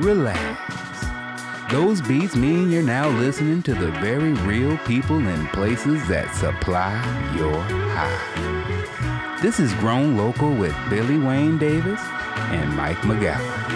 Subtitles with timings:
[0.00, 1.06] relax.
[1.70, 6.94] Those beats mean you're now listening to the very real people and places that supply
[7.36, 9.38] your high.
[9.40, 12.00] This is Grown Local with Billy Wayne Davis
[12.50, 13.70] and Mike McGowan.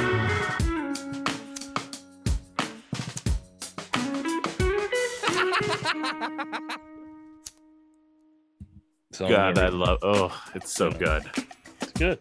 [9.19, 9.99] God, I love.
[10.03, 11.23] Oh, it's so good.
[11.81, 12.19] it's good.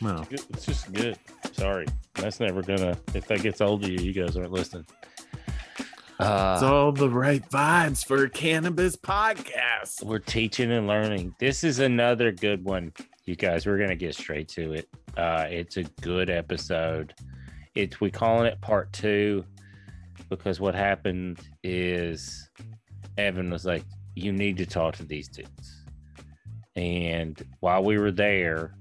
[0.00, 0.18] No.
[0.18, 0.44] It's good.
[0.50, 1.18] It's just good.
[1.56, 2.98] Sorry, that's never gonna.
[3.14, 4.86] If that gets old to you, you guys aren't listening.
[6.18, 10.02] Uh, It's all the right vibes for a cannabis podcast.
[10.02, 11.34] we're teaching and learning.
[11.38, 12.92] This is another good one,
[13.24, 13.66] you guys.
[13.66, 14.88] We're gonna get straight to it.
[15.16, 17.14] Uh, it's a good episode.
[17.74, 19.44] It's we calling it part two
[20.28, 22.50] because what happened is
[23.16, 23.84] Evan was like,
[24.14, 25.84] "You need to talk to these dudes,"
[26.76, 28.74] and while we were there,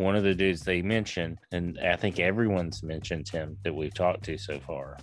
[0.00, 4.24] one of the dudes they mentioned, and I think everyone's mentioned him that we've talked
[4.24, 4.96] to so far,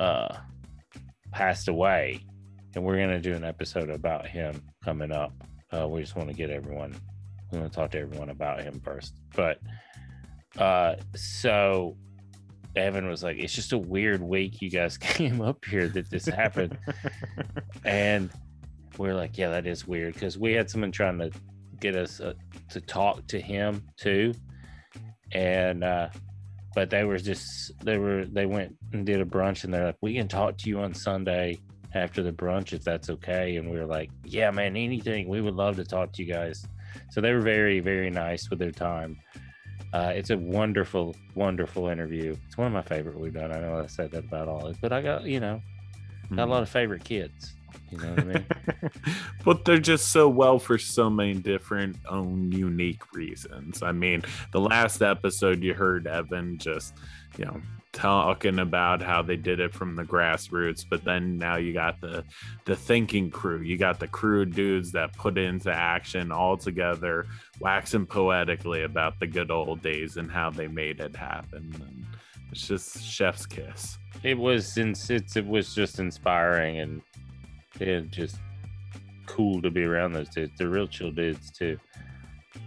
[0.00, 0.36] uh,
[1.30, 2.20] passed away
[2.74, 5.32] and we're gonna do an episode about him coming up.
[5.72, 6.94] Uh, we just want to get everyone.
[7.50, 9.14] We want to talk to everyone about him first.
[9.34, 9.58] But
[10.58, 11.96] uh, so
[12.76, 14.62] Evan was like, "It's just a weird week.
[14.62, 16.78] You guys came up here that this happened,"
[17.84, 18.30] and
[18.98, 21.30] we're like, "Yeah, that is weird," because we had someone trying to
[21.82, 22.32] get us uh,
[22.70, 24.32] to talk to him too,
[25.32, 26.08] and uh,
[26.74, 29.96] but they were just they were they went and did a brunch and they're like
[30.00, 31.60] we can talk to you on sunday
[31.94, 33.56] after the brunch if that's okay.
[33.56, 35.28] And we were like yeah man anything.
[35.28, 36.64] We would love to talk to you guys.
[37.10, 39.18] So they were very very nice with their time.
[39.92, 42.34] Uh, it's a wonderful wonderful interview.
[42.46, 43.52] It's one of my favorite we've done.
[43.52, 45.60] I know i said that about all of it but i got you know
[46.34, 47.54] got a lot of favorite kids
[47.90, 48.46] you know what i mean
[49.44, 53.82] but they're just so well for so many different own unique reasons.
[53.82, 56.94] I mean, the last episode you heard Evan just,
[57.38, 57.60] you know,
[57.92, 62.24] talking about how they did it from the grassroots, but then now you got the
[62.64, 63.60] the thinking crew.
[63.60, 67.26] You got the crew of dudes that put into action all together,
[67.60, 71.70] waxing poetically about the good old days and how they made it happen.
[71.74, 72.06] And
[72.50, 73.98] it's just chef's kiss.
[74.22, 77.02] it was since it's, it was just inspiring and
[77.88, 78.36] it just
[79.26, 80.52] cool to be around those dudes.
[80.58, 81.78] They're real chill dudes too.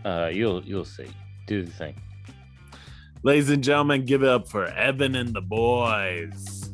[0.04, 1.08] Uh, you'll you'll see.
[1.48, 1.96] Do the thing.
[3.24, 6.72] Ladies and gentlemen, give it up for Evan and the boys.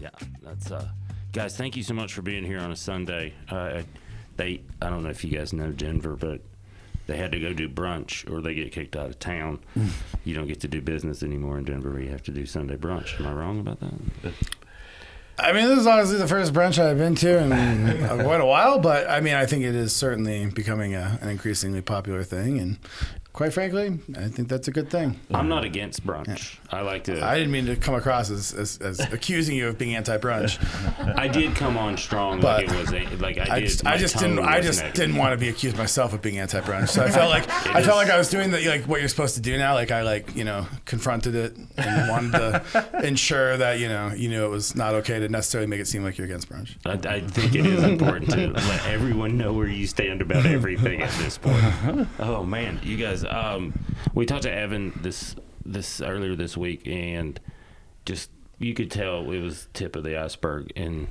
[0.00, 0.10] Yeah,
[0.42, 0.88] that's uh,
[1.32, 1.56] guys.
[1.56, 3.34] Thank you so much for being here on a Sunday.
[3.48, 3.82] Uh,
[4.36, 6.40] they, I don't know if you guys know Denver, but
[7.08, 9.58] they had to go do brunch or they get kicked out of town.
[10.24, 11.98] you don't get to do business anymore in Denver.
[12.00, 13.18] You have to do Sunday brunch.
[13.18, 14.32] Am I wrong about that?
[15.40, 18.44] I mean, this is honestly the first brunch I've been to in uh, quite a
[18.44, 22.58] while, but I mean, I think it is certainly becoming a, an increasingly popular thing,
[22.58, 22.76] and
[23.38, 25.20] quite frankly, I think that's a good thing.
[25.32, 26.58] I'm not against brunch.
[26.72, 27.24] I like to.
[27.24, 30.58] I didn't mean to come across as, as, as accusing you of being anti-brunch.
[31.16, 33.68] I did come on strong, But- like it was a, like I, I did.
[33.68, 34.94] just, my I just didn't, I just negative.
[35.00, 36.88] didn't want to be accused myself of being anti-brunch.
[36.88, 37.86] So I felt like, I is.
[37.86, 39.74] felt like I was doing the like what you're supposed to do now.
[39.74, 44.28] Like I like, you know, confronted it and wanted to ensure that you know, you
[44.30, 46.74] knew it was not okay to necessarily make it seem like you're against brunch.
[46.84, 51.02] I, I think it is important to let everyone know where you stand about everything
[51.02, 52.08] at this point.
[52.18, 53.78] Oh man, you guys, um,
[54.14, 55.34] we talked to Evan this
[55.64, 57.38] this earlier this week, and
[58.04, 61.08] just you could tell it was tip of the iceberg, and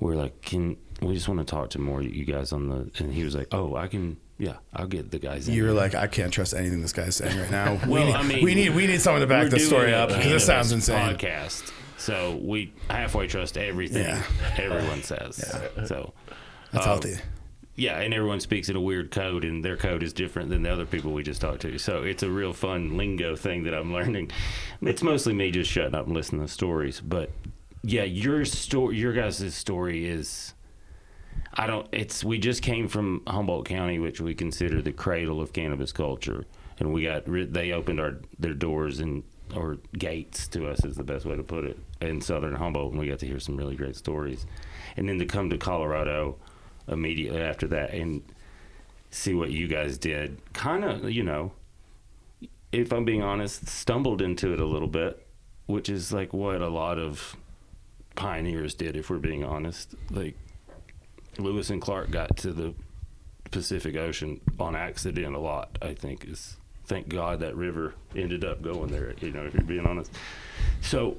[0.00, 2.90] we are like, can we just want to talk to more you guys on the?
[2.98, 4.16] And he was like, oh, I can.
[4.38, 5.46] Yeah, I'll get the guys.
[5.48, 7.74] in You were there." like, I can't trust anything this guy's saying right now.
[7.86, 10.08] we, Well, need, I mean, we need we need someone to back this story up
[10.08, 11.14] because this sounds insane.
[11.16, 11.70] Podcast.
[11.98, 14.22] So we halfway trust everything Yeah.
[14.56, 15.36] everyone says.
[15.86, 16.14] So
[16.72, 17.16] That's um, healthy.
[17.76, 20.72] Yeah, and everyone speaks in a weird code, and their code is different than the
[20.72, 21.78] other people we just talked to.
[21.78, 24.30] So it's a real fun lingo thing that I'm learning.
[24.82, 27.30] It's mostly me just shutting up and listening to stories, but
[27.82, 30.54] yeah, your story, your guys' story is.
[31.54, 31.88] I don't.
[31.92, 36.44] It's we just came from Humboldt County, which we consider the cradle of cannabis culture,
[36.78, 39.22] and we got they opened our their doors and
[39.56, 43.00] or gates to us is the best way to put it in southern Humboldt, and
[43.00, 44.46] we got to hear some really great stories,
[44.96, 46.36] and then to come to Colorado
[46.90, 48.22] immediately after that and
[49.10, 51.52] see what you guys did, kind of you know,
[52.72, 55.26] if I'm being honest, stumbled into it a little bit,
[55.66, 57.36] which is like what a lot of
[58.14, 60.36] pioneers did, if we're being honest, like.
[61.38, 62.74] Lewis and Clark got to the
[63.50, 65.78] Pacific Ocean on accident a lot.
[65.80, 66.56] I think is
[66.86, 69.14] thank God that river ended up going there.
[69.20, 70.10] You know, if you're being honest.
[70.82, 71.16] So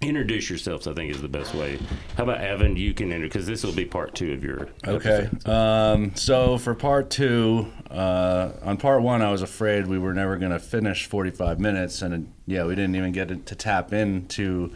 [0.00, 0.86] introduce yourselves.
[0.86, 1.78] I think is the best way.
[2.16, 2.76] How about Evan?
[2.76, 4.68] You can enter because this will be part two of your.
[4.86, 5.28] Okay.
[5.46, 10.36] Um, so for part two, uh, on part one, I was afraid we were never
[10.36, 14.72] going to finish 45 minutes, and yeah, we didn't even get to tap into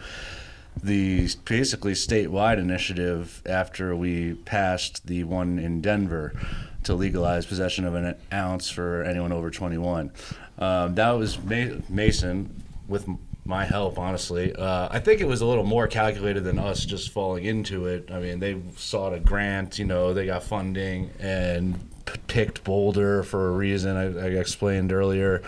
[0.82, 6.32] the basically statewide initiative after we passed the one in Denver
[6.84, 10.12] to legalize possession of an ounce for anyone over 21.
[10.58, 13.08] Um, that was Ma- Mason with
[13.48, 14.54] my help, honestly.
[14.54, 18.10] Uh, I think it was a little more calculated than us just falling into it.
[18.12, 23.22] I mean, they sought a grant, you know, they got funding and p- picked Boulder
[23.22, 25.42] for a reason I, I explained earlier.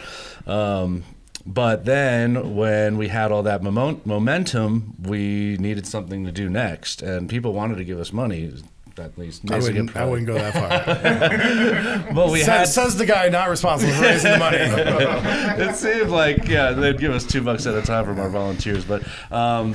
[0.47, 1.05] Um,
[1.44, 7.02] but then when we had all that momen- momentum, we needed something to do next,
[7.02, 8.52] and people wanted to give us money.
[9.00, 12.14] At least I wouldn't, I wouldn't go that far.
[12.14, 14.58] well, we says, had says the guy not responsible for raising the money.
[14.61, 18.85] it seemed like yeah they'd give us two bucks at a time from our volunteers
[18.85, 19.75] but um,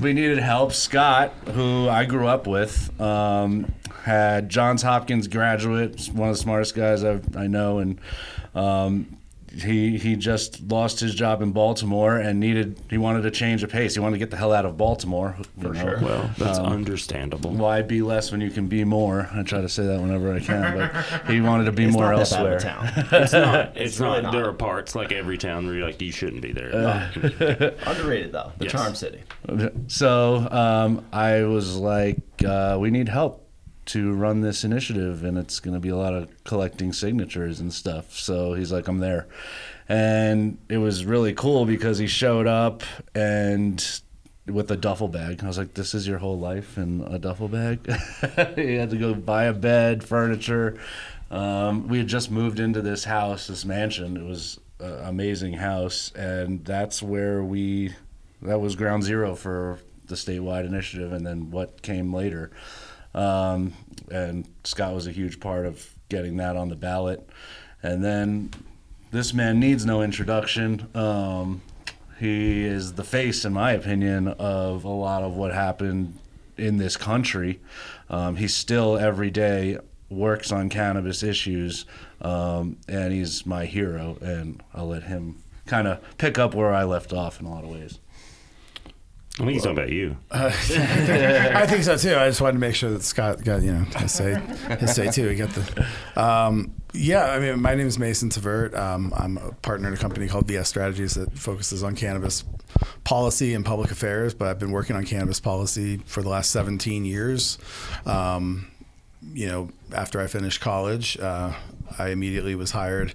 [0.00, 3.70] we needed help scott who i grew up with um,
[4.02, 7.98] had johns hopkins graduate one of the smartest guys I've, i know and
[8.54, 9.18] um,
[9.52, 13.68] he he just lost his job in Baltimore and needed he wanted to change the
[13.68, 13.94] pace.
[13.94, 15.36] He wanted to get the hell out of Baltimore.
[15.60, 15.98] For sure.
[16.00, 17.50] Well, that's Um, understandable.
[17.50, 19.28] Why be less when you can be more?
[19.34, 22.12] I try to say that whenever I can, but he wanted to be It's more
[22.12, 22.56] not that bad of elsewhere.
[22.56, 23.06] a town.
[23.22, 23.76] It's not.
[23.76, 24.32] It's, really not, not.
[24.32, 26.70] There are parts like every town where you're like, you shouldn't be there.
[27.86, 28.52] Underrated though.
[28.58, 28.72] The Yes.
[28.72, 29.20] Charm City.
[29.88, 33.46] So um, I was like, uh, we need help
[33.86, 37.72] to run this initiative, and it's going to be a lot of collecting signatures and
[37.72, 38.14] stuff.
[38.14, 39.26] So he's like, I'm there.
[39.88, 42.82] And it was really cool because he showed up
[43.14, 43.84] and
[44.46, 45.42] with a duffel bag.
[45.42, 47.86] I was like, this is your whole life in a duffel bag?
[48.56, 50.78] he had to go buy a bed, furniture.
[51.30, 54.16] Um, we had just moved into this house, this mansion.
[54.16, 56.12] It was an amazing house.
[56.14, 57.94] And that's where we
[58.42, 62.50] that was ground zero for the statewide initiative and then what came later
[63.14, 63.72] um,
[64.10, 67.28] and scott was a huge part of getting that on the ballot.
[67.82, 68.50] And then
[69.10, 70.88] this man needs no introduction.
[70.94, 71.62] Um,
[72.18, 76.18] he is the face in my opinion of a lot of what happened
[76.58, 77.60] in this country.
[78.10, 79.78] Um, he still every day
[80.10, 81.86] works on cannabis issues
[82.20, 86.82] um, and he's my hero and i'll let him kind of pick up where i
[86.82, 87.99] left off in a lot of ways
[89.40, 90.16] I think he's talking about you.
[90.30, 92.14] I think so too.
[92.14, 94.38] I just wanted to make sure that Scott got you know his say
[94.78, 95.28] his say too.
[95.28, 95.86] He got the
[96.22, 97.24] um, yeah.
[97.24, 98.76] I mean, my name is Mason Tvert.
[98.76, 102.44] Um, I'm a partner in a company called VS Strategies that focuses on cannabis
[103.04, 104.34] policy and public affairs.
[104.34, 107.56] But I've been working on cannabis policy for the last 17 years.
[108.04, 108.70] Um,
[109.32, 111.54] you know, after I finished college, uh,
[111.98, 113.14] I immediately was hired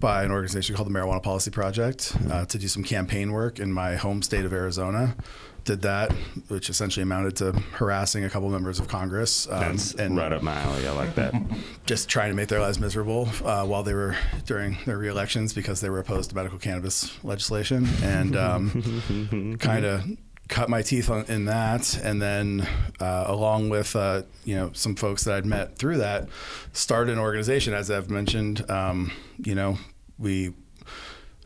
[0.00, 3.72] by an organization called the Marijuana Policy Project uh, to do some campaign work in
[3.72, 5.16] my home state of Arizona.
[5.64, 6.12] Did that,
[6.48, 10.42] which essentially amounted to harassing a couple members of Congress um, That's and right up
[10.42, 10.86] my alley.
[10.86, 11.34] I like that.
[11.86, 15.80] just trying to make their lives miserable uh, while they were during their re-elections because
[15.80, 20.04] they were opposed to medical cannabis legislation and um, kind of
[20.48, 22.66] cut my teeth on, in that and then
[23.00, 26.28] uh, along with uh, you know some folks that I'd met through that
[26.72, 29.78] started an organization as I've mentioned um, you know
[30.18, 30.52] we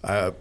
[0.02, 0.32] a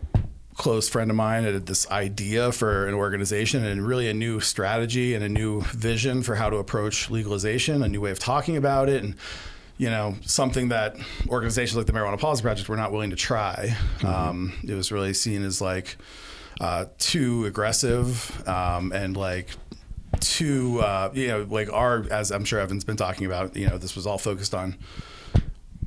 [0.56, 5.14] close friend of mine had this idea for an organization and really a new strategy
[5.14, 8.90] and a new vision for how to approach legalization, a new way of talking about
[8.90, 9.16] it, and
[9.78, 10.96] you know something that
[11.28, 13.76] organizations like the Marijuana Policy Project were not willing to try.
[14.04, 15.98] Um, it was really seen as like
[16.62, 19.50] uh, too aggressive um, and like
[20.22, 23.58] too uh, you know like our as I'm sure Evan's been talking about.
[23.58, 24.78] You know this was all focused on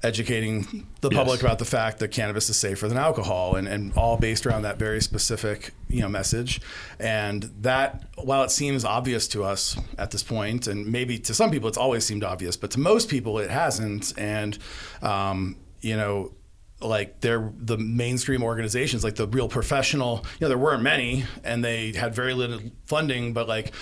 [0.03, 1.43] educating the public Yes.
[1.43, 4.79] about the fact that cannabis is safer than alcohol and, and all based around that
[4.79, 6.61] very specific you know message
[7.01, 11.51] and that while it seems obvious to us at this point and maybe to some
[11.51, 14.59] people it's always seemed obvious but to most people it hasn't and
[15.03, 16.33] um, you know
[16.81, 21.65] like they're the mainstream organizations like the real professional you know there weren't many and
[21.65, 23.73] they had very little funding but like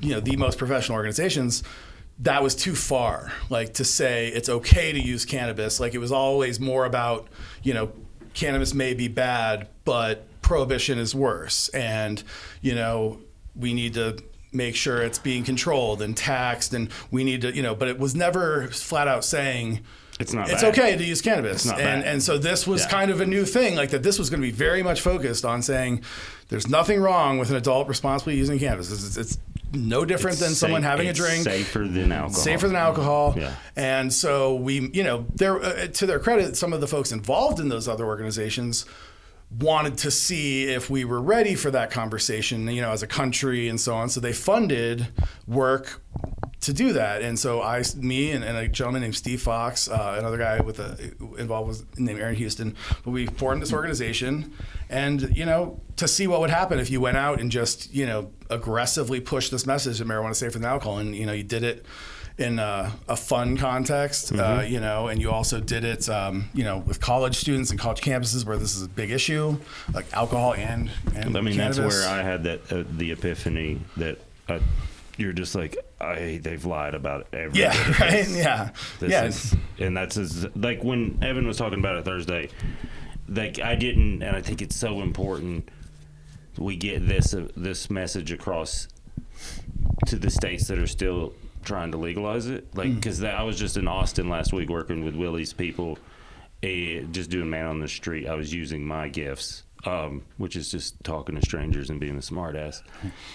[0.00, 1.64] you know the most professional organizations
[2.20, 6.10] that was too far like to say it's okay to use cannabis like it was
[6.12, 7.28] always more about
[7.62, 7.90] you know
[8.34, 12.22] cannabis may be bad but prohibition is worse and
[12.60, 13.18] you know
[13.54, 14.16] we need to
[14.52, 17.98] make sure it's being controlled and taxed and we need to you know but it
[17.98, 19.80] was never flat out saying
[20.18, 20.50] It's not.
[20.50, 20.76] it's bad.
[20.76, 21.66] okay to use cannabis.
[21.66, 22.12] not and bad.
[22.14, 22.88] and so this was Yeah.
[22.88, 25.44] kind of a new thing, like that this was going to be very much focused
[25.44, 26.02] on saying
[26.48, 28.90] there's nothing wrong with an adult responsibly using cannabis.
[28.90, 29.38] It's, it's
[29.72, 31.44] no different It's than someone safe- having a drink.
[31.44, 32.40] Safer than alcohol.
[32.42, 33.54] Safer than alcohol, Yeah.
[33.76, 37.60] and so we, you know, there uh, to their credit, some of the folks involved
[37.60, 38.84] in those other organizations
[39.60, 43.68] wanted to see if we were ready for that conversation, you know, as a country
[43.68, 44.10] and so on.
[44.10, 45.08] So they funded
[45.46, 46.02] work
[46.60, 47.22] to do that.
[47.22, 50.78] And so I, me, and, and a gentleman named Steve Fox, uh, another guy with
[50.80, 50.98] a
[51.38, 54.52] involved was named Aaron Houston, but we formed this organization,
[54.90, 58.06] and you know, to see what would happen if you went out and just you
[58.06, 61.62] know aggressively pushed this message of marijuana safer than alcohol, and you know, you did
[61.62, 61.84] it
[62.38, 66.62] in a, a fun context, uh, you know, and you also did it, um, you
[66.62, 69.56] know, with college students and college campuses where this is a big issue,
[69.92, 71.78] like alcohol and, and I mean, cannabis.
[71.78, 74.18] that's where I had that uh, the epiphany that
[74.48, 74.60] uh,
[75.16, 77.60] you're just like, I they've lied about everything.
[77.60, 79.24] yeah, right, yeah, This yeah.
[79.24, 82.50] is, and that's as, like when Evan was talking about it Thursday.
[83.28, 85.70] Like I didn't, and I think it's so important
[86.58, 88.88] we get this uh, this message across
[90.06, 92.66] to the states that are still trying to legalize it.
[92.74, 95.98] Like because I was just in Austin last week working with Willie's people,
[96.62, 98.26] eh, just doing man on the street.
[98.26, 99.64] I was using my gifts.
[99.86, 102.82] Um, which is just talking to strangers and being a smartass.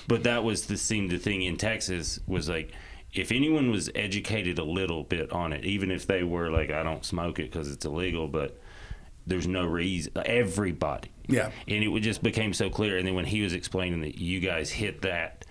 [0.09, 2.73] But that was the seemed the thing in Texas was like
[3.13, 6.83] if anyone was educated a little bit on it, even if they were like, I
[6.83, 8.59] don't smoke it because it's illegal, but
[9.27, 10.11] there's no reason.
[10.25, 11.11] Everybody.
[11.27, 11.51] Yeah.
[11.67, 12.97] And it just became so clear.
[12.97, 15.45] And then when he was explaining that you guys hit that,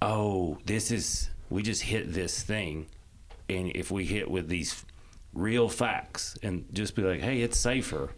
[0.00, 2.86] oh, this is, we just hit this thing.
[3.48, 4.84] And if we hit with these
[5.34, 8.10] real facts and just be like, hey, it's safer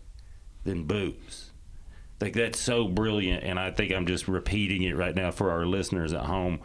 [0.65, 1.51] than booze.
[2.21, 5.65] Like that's so brilliant, and I think I'm just repeating it right now for our
[5.65, 6.61] listeners at home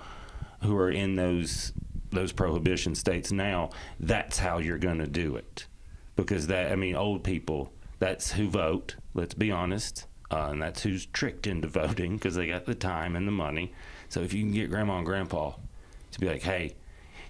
[0.61, 1.71] who are in those
[2.09, 3.69] those prohibition states now.
[3.97, 5.65] That's how you're going to do it,
[6.17, 7.71] because that I mean, old people.
[8.05, 8.97] That's who vote.
[9.15, 13.15] Let's be honest, uh, and that's who's tricked into voting because they got the time
[13.15, 13.73] and the money.
[14.09, 15.53] So if you can get grandma and grandpa
[16.11, 16.75] to be like, "Hey,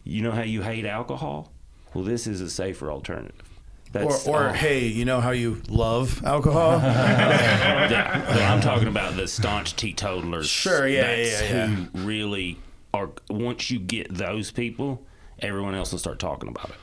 [0.04, 1.54] you know how you hate alcohol?
[1.94, 3.48] Well, this is a safer alternative."
[3.94, 4.54] That's or, or all.
[4.54, 6.80] hey, you know how you love alcohol?
[6.82, 10.50] Yeah, but I'm talking about the staunch teetotalers.
[10.50, 12.58] Sure, yeah, That's yeah, yeah, who really
[12.94, 13.12] are.
[13.30, 15.06] Once you get those people,
[15.40, 16.76] everyone else will start talking about it.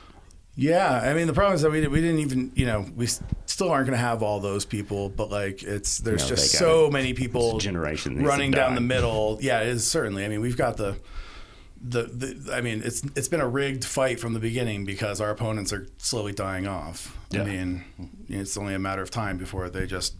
[0.55, 3.69] Yeah, I mean the problem is that we, we didn't even you know we still
[3.69, 7.13] aren't going to have all those people, but like it's there's No, just so many
[7.13, 9.37] people generation running down the middle.
[9.41, 10.25] Yeah, it is certainly.
[10.25, 10.95] I mean we've got the.
[11.85, 15.31] The, the I mean it's it's been a rigged fight from the beginning because our
[15.31, 17.17] opponents are slowly dying off.
[17.29, 17.41] Yeah.
[17.41, 17.83] I mean
[18.29, 20.15] it's only a matter of time before they just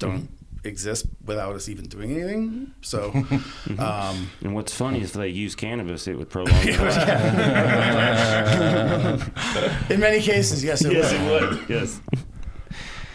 [0.00, 0.34] don't Mm-hmm.
[0.64, 2.72] Exist without us even doing anything.
[2.80, 3.10] So
[3.78, 6.52] um, And what's funny is if they use cannabis, it would prolong.
[6.64, 6.72] the
[9.28, 9.90] life.
[9.90, 11.20] in many cases, yes, it yes, will.
[11.20, 11.68] it would.
[11.70, 12.00] Yes.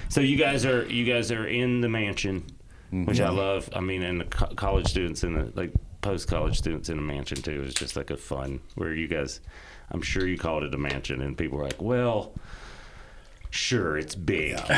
[0.10, 2.46] So you guys are you guys are in the mansion,
[2.92, 3.70] which I love.
[3.76, 7.02] I mean, and the co- college students in the like post college students in a
[7.02, 9.40] mansion too is just like a fun where you guys.
[9.92, 12.34] I'm sure you called it a mansion, and people were like, "Well,
[13.54, 14.58] sure, it's big."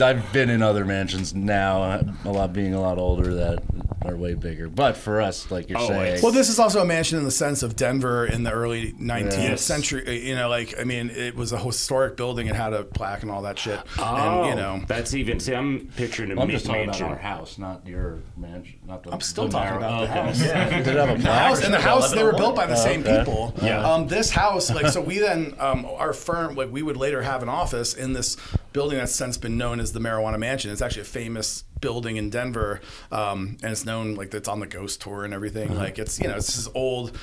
[0.00, 3.62] I've been in other mansions now, a lot being a lot older that
[4.04, 4.68] are way bigger.
[4.68, 7.30] But for us, like you're Oh, saying, Well, this is also a mansion in the
[7.30, 9.60] sense of Denver in the early 19th Yes.
[9.62, 10.26] century.
[10.28, 12.46] You know, like I mean, it was a historic building.
[12.46, 13.78] It had a plaque and all that shit.
[13.98, 15.38] Oh, and you know, that's even.
[15.40, 17.06] See, I'm picturing a well, I'm just talking mansion.
[17.06, 18.78] about our house, not your mansion.
[18.86, 20.26] Not the, I'm still the talking narrow- about the okay.
[20.26, 20.38] house.
[20.84, 23.00] Did it have a The house and the house they were built by the same
[23.02, 23.18] okay.
[23.18, 23.54] people.
[23.62, 23.88] Yeah.
[23.88, 27.42] Um, this house, like, so we then um, our firm, like, we would later have
[27.42, 28.36] an office in this
[28.72, 30.70] building that's since been known as the Marijuana Mansion.
[30.70, 34.66] It's actually a famous building in Denver, um, and it's known like it's on the
[34.66, 35.74] ghost tour and everything.
[35.74, 37.16] Like, it's you know, it's this old.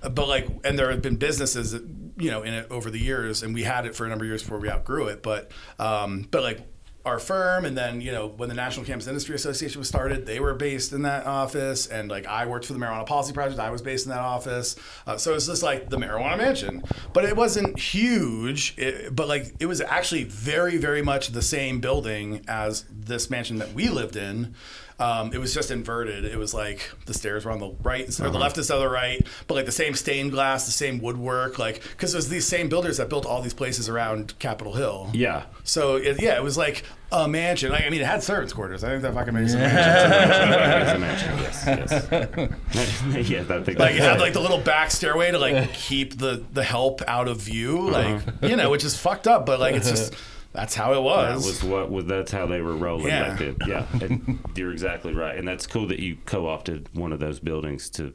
[0.00, 1.84] But like, and there have been businesses, that,
[2.16, 4.28] you know, in it over the years, and we had it for a number of
[4.28, 5.22] years before we outgrew it.
[5.22, 6.60] But, um, but like,
[7.04, 10.38] our firm and then you know when the national cannabis industry association was started they
[10.38, 13.70] were based in that office and like i worked for the marijuana policy project i
[13.70, 14.76] was based in that office.
[15.06, 16.82] Uh, so it's just like the marijuana mansion.
[17.12, 21.80] But it wasn't huge it, but like it was actually very very much the same
[21.80, 24.54] building as this mansion that we lived in
[25.02, 26.24] um, it was just inverted.
[26.24, 28.88] It was like the stairs were on the right or the left instead of the
[28.88, 32.46] right, but like the same stained glass, the same woodwork, like because it was these
[32.46, 35.10] same builders that built all these places around Capitol Hill.
[35.12, 35.44] Yeah.
[35.64, 37.72] So it, yeah, it was like a mansion.
[37.72, 38.84] Like, I mean, it had servants' quarters.
[38.84, 39.72] I think that fucking makes sense.
[40.82, 43.28] It's a mansion, yes, yes.
[43.30, 46.44] yeah, I think Like it had like the little back stairway to like keep the
[46.52, 49.46] the help out of view, like you know, which is fucked up.
[49.46, 50.14] But like it's just
[50.52, 51.44] that's how it was.
[51.44, 51.62] That was.
[51.64, 53.28] what was that's how they were rolling Yeah.
[53.30, 53.56] back then.
[53.66, 57.88] Yeah, and you're exactly right, and that's cool that you co-opted one of those buildings
[57.90, 58.12] to.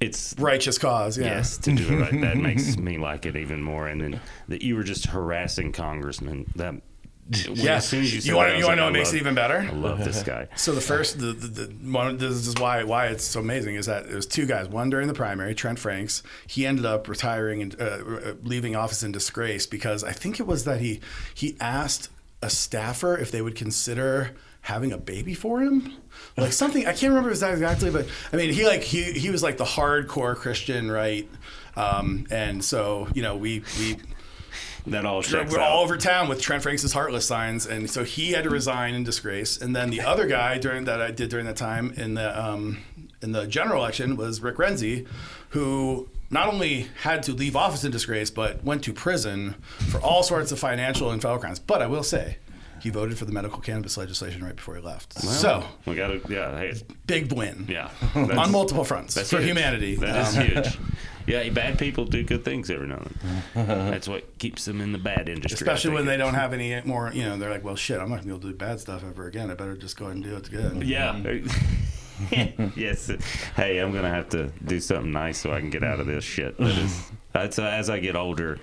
[0.00, 1.24] It's Righteous cause, yeah.
[1.26, 2.20] yes to do it right.
[2.20, 6.46] That makes me like it even more, and then that you were just harassing congressmen.
[6.56, 6.74] That
[7.30, 7.76] Yeah.
[7.76, 9.20] as soon as you, You want to was you like, know what makes love- it
[9.20, 9.58] even better?
[9.68, 10.48] I love this guy.
[10.56, 13.86] So the first, the, the, the one, this is why why it's so amazing is
[13.86, 14.68] that it was two guys.
[14.68, 16.22] One during the primary, Trent Franks.
[16.46, 20.46] He ended up retiring and uh, uh, leaving office in disgrace because I think it
[20.46, 21.00] was that he
[21.34, 22.10] he asked
[22.42, 25.92] a staffer if they would consider having a baby for him
[26.38, 29.58] like something i can't remember exactly but i mean he like he, he was like
[29.58, 31.28] the hardcore christian right
[31.76, 33.96] um, and so you know we we
[34.86, 35.70] That all checks we're out.
[35.70, 39.02] all over town with Trent Franks' heartless signs, and so he had to resign in
[39.02, 39.56] disgrace.
[39.60, 42.78] And then the other guy during that I did during that time in the um,
[43.22, 45.06] in the general election was Rick Renzi,
[45.50, 49.54] who not only had to leave office in disgrace, but went to prison
[49.90, 51.58] for all sorts of financial and federal crimes.
[51.58, 52.36] But I will say,
[52.82, 55.14] he voted for the medical cannabis legislation right before he left.
[55.18, 56.74] so we got to, yeah, hey,
[57.06, 57.66] big win.
[57.70, 57.88] yeah.
[58.14, 59.46] On multiple fronts That's for huge.
[59.48, 59.96] humanity.
[59.96, 60.78] That is Um, huge.
[61.26, 63.02] Yeah, bad people do good things every now
[63.54, 63.90] and then.
[63.90, 65.54] That's what keeps them in the bad industry.
[65.54, 68.16] Especially when they don't have any more, you know, they're like, well, shit, I'm not
[68.16, 69.50] gonna be able to do bad stuff ever again.
[69.50, 70.82] I better just go ahead and do what's good.
[70.82, 71.20] Yeah.
[72.76, 73.10] yes.
[73.56, 76.24] Hey, I'm gonna have to do something nice so I can get out of this
[76.24, 76.56] shit.
[76.58, 77.10] That is.
[77.32, 78.58] That's uh, as I get older.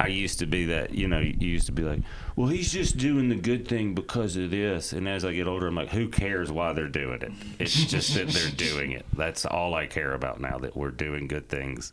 [0.00, 2.00] I used to be that, you know, you used to be like,
[2.34, 4.94] well, he's just doing the good thing because of this.
[4.94, 7.32] And as I get older, I'm like, who cares why they're doing it?
[7.58, 9.04] It's just that they're doing it.
[9.14, 11.92] That's all I care about now that we're doing good things.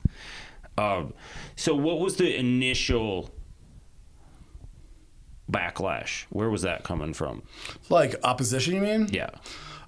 [0.77, 1.13] Um,
[1.57, 3.29] so, what was the initial
[5.51, 6.27] backlash?
[6.29, 7.43] Where was that coming from?
[7.89, 9.09] Like opposition, you mean?
[9.11, 9.31] Yeah.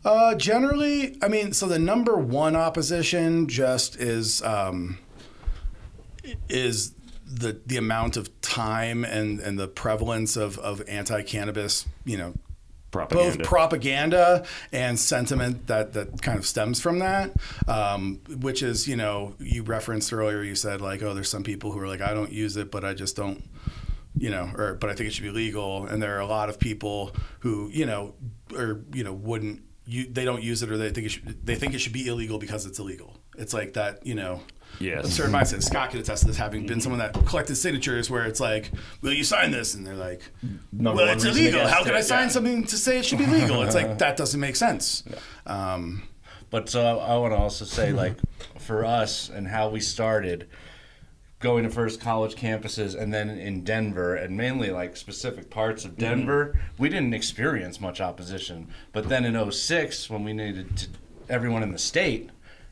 [0.04, 4.98] Uh, generally, I mean, so the number one opposition just is um,
[6.50, 6.94] is
[7.30, 12.34] the the amount of time and and the prevalence of of anti-cannabis, you know,
[12.92, 13.38] Propaganda.
[13.38, 17.32] both propaganda and sentiment that that kind of stems from that
[17.68, 21.72] um, which is you know you referenced earlier you said like oh there's some people
[21.72, 23.44] who are like i don't use it but i just don't
[24.18, 26.50] you know or but i think it should be legal and there are a lot
[26.50, 28.16] of people who you know
[28.56, 31.56] or you know wouldn't you, they don't use it or they think it should, they
[31.56, 34.42] think it should be illegal because it's illegal it's like that you know
[34.80, 35.06] Yes.
[35.06, 35.64] a certain mindset.
[35.64, 38.72] Scott could attest to this, having been someone that collected signatures, where it's like,
[39.02, 40.22] "Will you sign this?" And they're like,
[40.72, 41.68] Number "Well, it's illegal.
[41.68, 42.28] How can it, I sign yeah.
[42.30, 45.04] something to say it should be legal?" It's like that doesn't make sense.
[45.46, 46.04] Um,
[46.50, 48.16] But so I, I want to also say, like,
[48.58, 50.48] for us and how we started
[51.40, 55.98] going to first college campuses and then in Denver and mainly like specific parts of
[55.98, 58.68] Denver, we didn't experience much opposition.
[58.92, 60.88] But then in 06, when we needed to,
[61.30, 62.30] everyone in the state,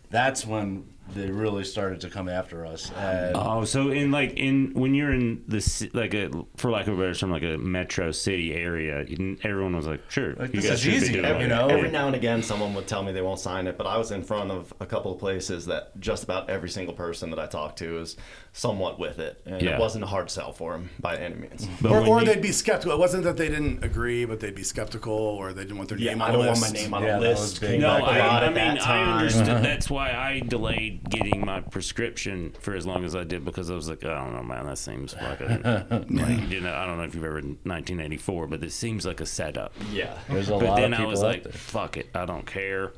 [0.10, 2.92] that's when they really started to come after us.
[2.92, 6.94] And Oh, so in like in when you're in the like a for lack of
[6.94, 10.62] a better term like a metro city area, you- everyone was like, sure, Like, you
[10.62, 11.68] this guys is should be easy, every- you know?
[11.68, 14.12] Every now and again, someone would tell me they won't sign it, but I was
[14.12, 17.46] in front of a couple of places that just about every single person that I
[17.48, 18.18] talked to is
[18.58, 19.76] somewhat with it, and Yeah.
[19.76, 21.68] it wasn't a hard sell for them by any means.
[21.80, 22.92] But or or you- they'd be skeptical.
[22.92, 26.00] It wasn't that they didn't agree, but they'd be skeptical, or they didn't want their
[26.00, 26.74] Yeah, name I on don't the want list.
[26.74, 27.62] my name on Yeah, a list.
[27.62, 29.10] No, back a I, lot I at mean, that I time.
[29.20, 29.46] understood.
[29.64, 33.76] That's why I delayed getting my prescription for as long as I did because I
[33.76, 36.98] was like, I don't know, man, that seems like a, like, you know, I don't
[36.98, 39.72] know if you've ever read 1984, but it seems like a setup.
[39.92, 40.18] Yeah.
[40.30, 41.52] there's a But lot then of I was like, there.
[41.54, 42.94] fuck it, I don't care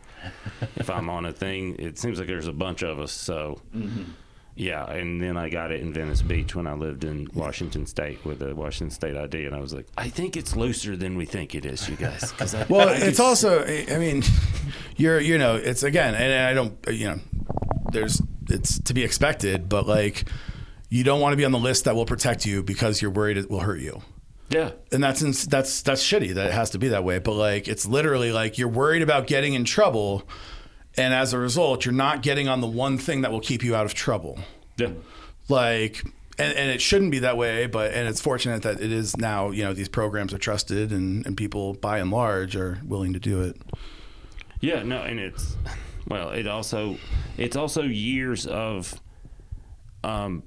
[0.78, 1.76] if I'm on a thing.
[1.80, 3.60] It seems like there's a bunch of us, so.
[3.76, 4.04] Mm-hmm.
[4.60, 8.26] Yeah, and then I got it in Venice Beach when I lived in Washington State
[8.26, 11.26] with a Washington State ID, and I was like, I think it's looser than we
[11.26, 12.30] think it is, you guys.
[12.38, 14.22] 'cause I, Well, I it's could- also, I mean,
[14.98, 17.20] you're, you know, it's again, and I don't, you know,
[17.94, 20.30] there's, it's to be expected, but like,
[20.90, 23.38] you don't want to be on the list that will protect you because you're worried
[23.38, 24.02] it will hurt you.
[24.50, 27.34] yeah, and that's ins- that's that's shitty that it has to be that way but
[27.36, 30.28] like it's literally like you're worried about getting in trouble
[31.00, 33.76] and as a result you're not getting on the one thing that will keep you
[33.76, 34.38] out of trouble
[34.78, 34.90] yeah.
[35.48, 36.04] like
[36.38, 39.50] and, and it shouldn't be that way but and it's fortunate that it is now
[39.50, 43.20] you know these programs are trusted and, and people by and large are willing to
[43.20, 43.56] do it
[44.62, 45.56] Yeah, no, and it's
[46.08, 46.98] well, it also
[47.38, 49.00] it's also years of
[50.04, 50.44] um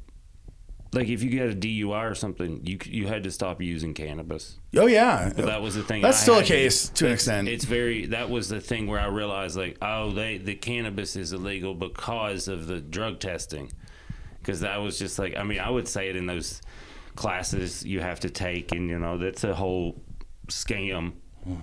[0.94, 4.58] like if you get a DUI or something, you you had to stop using cannabis.
[4.76, 6.02] oh yeah But that was the thing.
[6.02, 8.60] that's I still a had to- case to an extent It's very that was the
[8.60, 13.18] thing where I realized like oh they the cannabis is illegal because of the drug
[13.20, 13.72] testing
[14.38, 16.60] because that was just like I mean I would say it in those
[17.16, 20.00] classes you have to take and you know that's a whole
[20.48, 21.12] scam
[21.44, 21.56] hmm.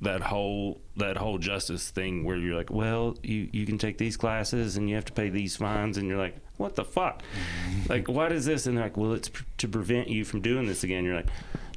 [0.00, 4.16] That whole that whole justice thing where you're like well you you can take these
[4.16, 7.22] classes and you have to pay these fines and you're like what the fuck?
[7.88, 8.66] Like what is this?
[8.66, 11.04] And they're like well it's pr- to prevent you from doing this again.
[11.04, 11.28] You're like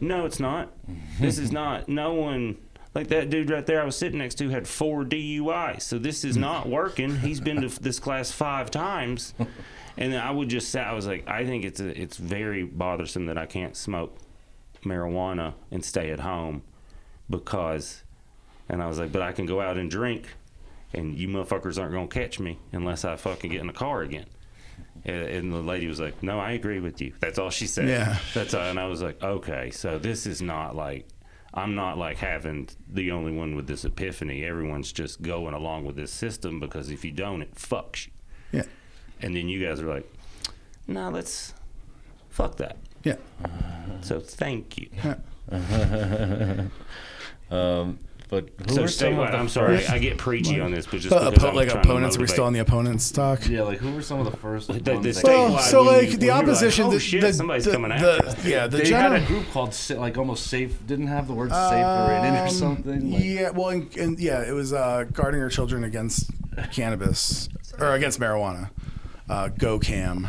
[0.02, 0.72] no it's not.
[1.20, 2.58] This is not no one
[2.96, 6.24] like that dude right there I was sitting next to had four DUIs so this
[6.24, 7.18] is not working.
[7.18, 9.34] He's been to this class five times.
[9.98, 12.64] And then I would just say I was like I think it's a, it's very
[12.64, 14.18] bothersome that I can't smoke
[14.84, 16.64] marijuana and stay at home
[17.30, 18.04] because
[18.68, 20.28] and I was like but I can go out and drink
[20.94, 24.26] and you motherfuckers aren't gonna catch me unless I fucking get in the car again
[25.06, 27.88] and, and the lady was like no I agree with you that's all she said
[27.88, 28.18] Yeah.
[28.34, 31.08] that's all, and I was like okay so this is not like
[31.54, 34.46] I'm not like having the only one with this epiphany.
[34.46, 38.12] Everyone's just going along with this system because if you don't, it fucks you.
[38.52, 38.66] Yeah.
[39.20, 40.08] And then you guys are like,
[40.86, 41.56] no, let's
[42.30, 42.78] fuck that.
[43.04, 43.16] Yeah.
[44.02, 44.90] So thank you.
[47.52, 50.70] Um, but who So were stay, some of the I'm sorry, I get preachy on
[50.72, 53.48] this, but just Uh, because like opponents, are we motivate- still on the opponents talk?
[53.50, 56.10] Yeah, like who were some of the first The- ones the that- Well, so like
[56.12, 58.46] the when you're like, opposition, "Oh, the, shit, the- somebody's the- coming the- after us."
[58.46, 59.14] Yeah, the they general.
[59.14, 60.76] had a group called like almost safe.
[60.86, 63.12] Didn't have the word safer in it or Um, something.
[63.14, 66.30] Like, yeah, well, and, and yeah, it was uh, guarding our children against
[66.72, 68.70] cannabis or against marijuana.
[69.28, 70.28] Uh, Go Cam,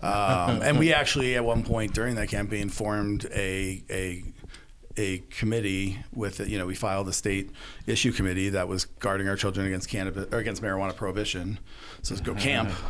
[0.00, 4.22] um, and we actually at one point during that campaign formed a a
[4.96, 7.50] a committee with you know we filed a state
[7.86, 11.58] issue committee that was guarding our children against cannabis or against marijuana prohibition.
[12.02, 12.70] So it's Go Camp.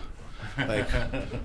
[0.58, 0.86] Like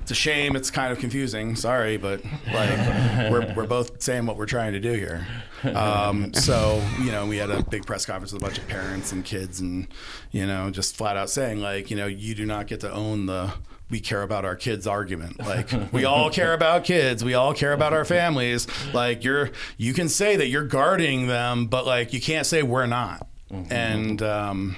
[0.01, 0.55] it's a shame.
[0.55, 1.55] It's kind of confusing.
[1.55, 5.25] Sorry, but like we're, we're both saying what we're trying to do here.
[5.73, 9.11] Um, so you know, we had a big press conference with a bunch of parents
[9.13, 9.87] and kids, and
[10.31, 13.27] you know, just flat out saying like, you know, you do not get to own
[13.27, 13.53] the
[13.89, 15.39] we care about our kids argument.
[15.39, 17.23] Like we all care about kids.
[17.23, 18.67] We all care about our families.
[18.93, 22.85] Like you're you can say that you're guarding them, but like you can't say we're
[22.85, 23.27] not.
[23.69, 24.75] And um,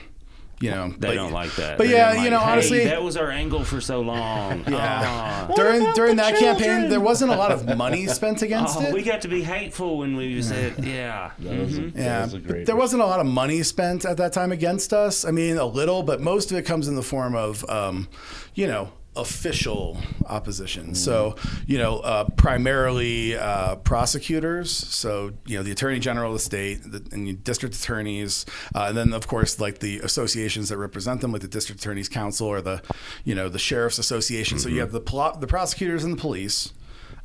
[0.62, 1.78] you know, They but- don't like that.
[1.78, 4.64] But They're yeah, like, you know, "Hey, honestly, that was our angle for so long.
[4.68, 5.48] yeah.
[5.50, 5.54] Ah.
[5.56, 8.94] during during that campaign, there wasn't a lot of money spent against Oh, it.
[8.94, 11.32] we got to be hateful when we said, yeah.
[11.40, 12.66] that was a, yeah, that was a great.
[12.66, 15.24] there wasn't a lot of money spent at that time against us.
[15.26, 18.10] I mean, a little, but most of it comes in the form of, um,
[18.54, 20.96] you know, official opposition.
[20.96, 24.72] So, you know, uh, primarily uh, prosecutors.
[24.72, 28.46] So, you know, the attorney general of the state the, and district attorneys,
[28.76, 32.08] uh, and then of course like the associations that represent them, like the district attorneys
[32.08, 32.82] council or the,
[33.24, 34.60] you know, the sheriff's association.
[34.60, 36.74] So you have the pl- the prosecutors and the police.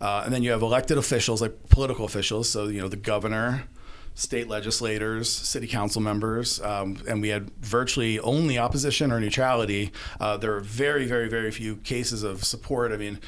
[0.01, 2.51] Uh, and then you have elected officials, like political officials.
[2.51, 3.65] So, you know, the governor,
[4.15, 9.91] state legislators, city council members, um, and we had virtually only opposition or neutrality.
[10.21, 12.93] Uh, there were very, very, very few cases of support.
[12.93, 13.19] I mean,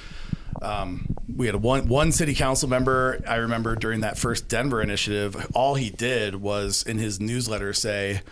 [0.63, 3.23] um, we had one one city council member.
[3.27, 8.23] I remember during that first Denver initiative, all he did was in his newsletter say.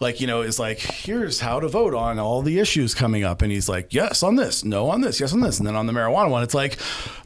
[0.00, 3.42] Like you know, is like here's how to vote on all the issues coming up,
[3.42, 5.86] and he's like, yes on this, no on this, yes on this, and then on
[5.86, 6.78] the marijuana one, it's like,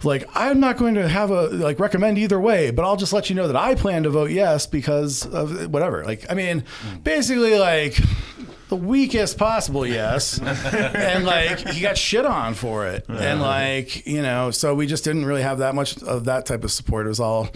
[0.05, 3.29] like I'm not going to have a like recommend either way, but I'll just let
[3.29, 6.05] you know that I plan to vote yes because of whatever.
[6.05, 6.65] Like I mean,
[7.03, 7.99] basically like
[8.73, 14.23] the weakest possible yes, and like he got shit on for it, and like you
[14.23, 17.05] know, so we just didn't really have that much of that type of support.
[17.05, 17.51] It was all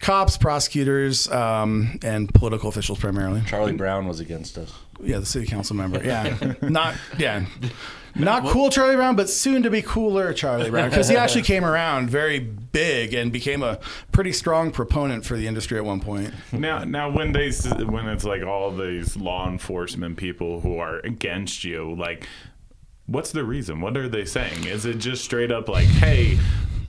[0.00, 3.40] cops, prosecutors, um, and political officials primarily.
[3.46, 4.72] Charlie Brown was against us.
[5.00, 6.02] Yeah, the city council member.
[6.02, 7.46] Yeah, not yeah,
[8.14, 11.64] not cool Charlie Brown, but soon to be cooler Charlie Brown because he actually came
[11.64, 13.78] around very big and became a
[14.12, 16.32] pretty strong proponent for the industry at one point.
[16.52, 21.64] Now, now when they when it's like all these law enforcement people who are against
[21.64, 22.26] you, like,
[23.06, 23.80] what's the reason?
[23.80, 24.64] What are they saying?
[24.64, 26.38] Is it just straight up like, hey,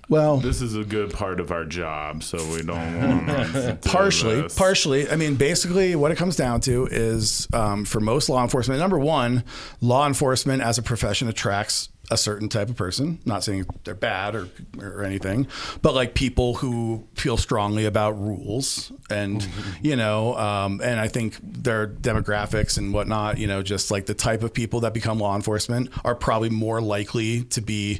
[0.09, 4.41] Well, this is a good part of our job, so we don't want to partially
[4.41, 4.57] this.
[4.57, 5.09] partially.
[5.09, 8.97] I mean basically what it comes down to is um, for most law enforcement number
[8.97, 9.43] one
[9.81, 13.19] law enforcement as a profession attracts a certain type of person.
[13.23, 14.47] Not saying they're bad or,
[14.81, 15.45] or anything
[15.83, 19.47] but like people who feel strongly about rules and
[19.83, 24.13] you know um, and i think their demographics and whatnot you know just like the
[24.15, 27.99] type of people that become law enforcement are probably more likely to be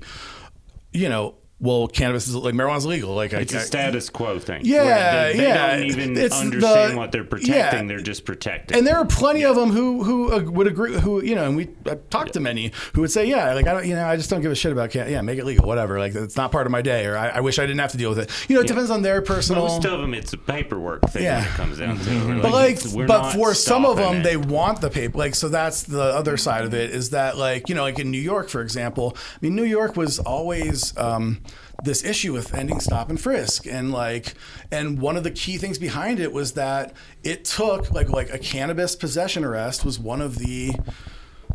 [0.92, 4.40] you know well cannabis is like marijuana's legal like It's I, a I- status quo
[4.40, 4.62] thing.
[4.64, 5.76] Yeah, they, they yeah.
[5.78, 7.54] don't even It's understand the- what they're protecting.
[7.54, 7.84] yeah.
[7.84, 8.78] They're just protecting.
[8.78, 11.56] and there are plenty of them who who uh, would agree who you know and
[11.58, 14.16] we I've talked to many who would say yeah like I don't you know I
[14.16, 16.52] just don't give a shit about can yeah make it legal whatever like it's not
[16.52, 18.30] part of my day or I, I wish I didn't have to deal with it
[18.48, 21.46] you know it depends on their personal Most of them, it's a paperwork thing Yeah.
[21.56, 24.24] comes down to but like, it's- but for some of them, it.
[24.24, 25.18] they want the paper.
[25.18, 26.92] Like, so that's the other side of it.
[26.92, 29.16] Is that like you know, like in New York, for example.
[29.18, 31.42] I mean, New York was always um,
[31.84, 34.34] this issue with ending stop and frisk, and like,
[34.72, 38.40] and one of the key things behind it was that it took like like a
[38.40, 40.72] cannabis possession arrest was one of the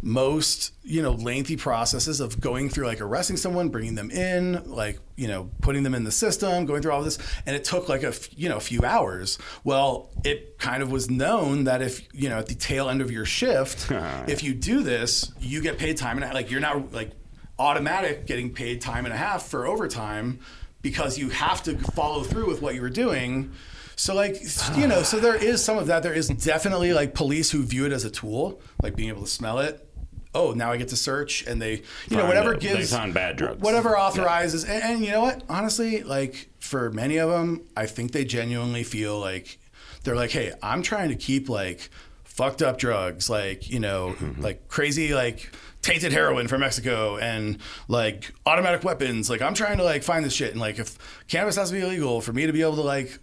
[0.04, 4.98] most you know lengthy processes of going through like arresting someone bringing them in like
[5.16, 7.18] you know putting them in the system going through all this.
[7.46, 9.38] And it took like a f- you know a few hours.
[9.64, 13.11] Well it kind of was known that if you know at the tail end of
[13.11, 13.90] your shift
[14.28, 17.12] if you do this you get paid time and like you're not like
[17.59, 20.40] automatic getting paid time and a half for overtime
[20.83, 23.53] because you have to follow through with what you were doing
[23.97, 24.40] so like
[24.77, 26.03] you know, so there is some of that.
[26.03, 29.29] There is definitely like police who view it as a tool, like being able to
[29.29, 29.88] smell it.
[30.35, 32.61] Oh, now I get to search, and they, you know, whatever it.
[32.61, 33.61] Gives find bad drugs.
[33.61, 35.45] whatever authorizes, and, and you know what?
[35.49, 39.59] Honestly, like for many of them, I think they genuinely feel like
[40.03, 41.88] they're like, hey, I'm trying to keep like
[42.25, 44.43] fucked up drugs, like you know, mm-hmm.
[44.43, 45.53] like crazy like
[45.85, 49.29] tainted heroin from Mexico and like automatic weapons.
[49.29, 51.83] Like I'm trying to like find this shit, and like if cannabis has to be
[51.83, 53.18] illegal for me to be able to like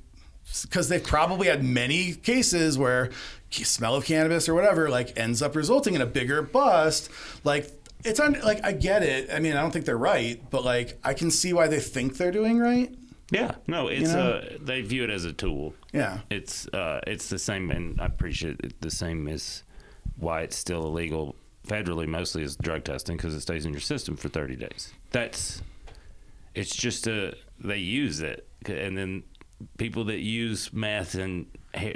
[0.64, 3.10] because they've probably had many cases where
[3.50, 7.10] smell of cannabis or whatever like ends up resulting in a bigger bust.
[7.44, 7.70] Like
[8.04, 9.30] it's un- like i get it.
[9.32, 12.18] I mean i don't think they're right but like i can see why they think
[12.18, 12.96] they're doing right.
[13.32, 14.32] Yeah, no, it's know?
[14.34, 15.74] uh, they view it as a tool.
[15.94, 16.20] yeah.
[16.30, 19.64] It's uh, it's the same, and I appreciate it, the same as
[20.18, 21.36] why it's still illegal
[21.68, 24.94] federally, mostly is drug testing because it stays in your system for 30 days.
[25.12, 25.62] That's
[26.54, 29.24] it's just a they use it, and then
[29.78, 31.46] people that use meth and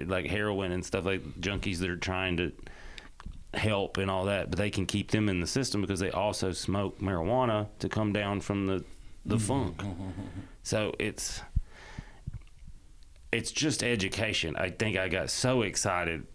[0.06, 2.52] like heroin and stuff like junkies that are trying to
[3.54, 6.52] help and all that, but they can keep them in the system because they also
[6.52, 8.84] smoke marijuana to come down from the
[9.26, 9.46] the mm-hmm.
[9.46, 9.84] funk.
[10.64, 11.42] So it's
[13.32, 14.56] it's just education.
[14.56, 16.26] I think I got so excited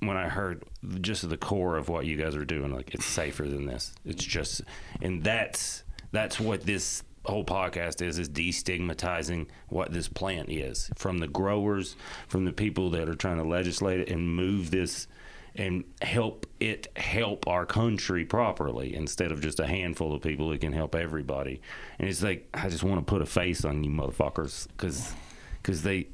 [0.00, 0.64] when I heard
[1.00, 2.72] just the core of what you guys are doing.
[2.72, 3.92] Like it's safer than this.
[4.04, 4.62] It's just,
[5.02, 11.18] and that's that's what this whole podcast is: is destigmatizing what this plant is from
[11.18, 11.96] the growers,
[12.28, 15.06] from the people that are trying to legislate it and move this
[15.54, 20.60] and help it help our country properly instead of just a handful of people that
[20.60, 21.60] can help everybody.
[21.98, 25.12] And it's like I just want to put a face on you motherfuckers because
[25.60, 26.06] because they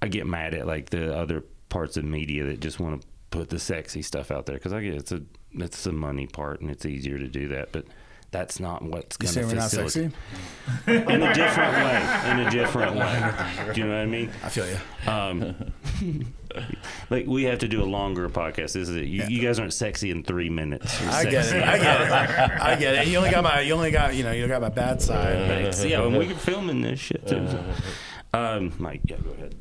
[0.00, 3.48] I get mad at like the other parts of media that just want to put
[3.48, 5.22] the sexy stuff out there because I get it's a
[5.54, 7.86] it's the money part and it's easier to do that, but
[8.30, 10.10] that's not what's you going say to we're not sexy
[10.86, 12.30] in a different way.
[12.30, 13.72] In a different way.
[13.74, 14.30] Do you know what I mean?
[14.42, 15.72] i feel you Um,
[17.10, 18.74] like we have to do a longer podcast.
[18.74, 19.06] This is it.
[19.06, 21.00] You, you guys aren't sexy in three minutes.
[21.06, 21.62] I get it.
[21.62, 22.10] I get it.
[22.12, 23.08] I get it.
[23.08, 23.60] You only got my.
[23.60, 24.14] You only got.
[24.14, 24.32] You know.
[24.32, 25.48] You got my bad side.
[25.48, 25.82] Thanks.
[25.82, 27.48] Yeah, and we can film in this shit too.
[28.34, 29.54] Um, Mike, yeah, go ahead.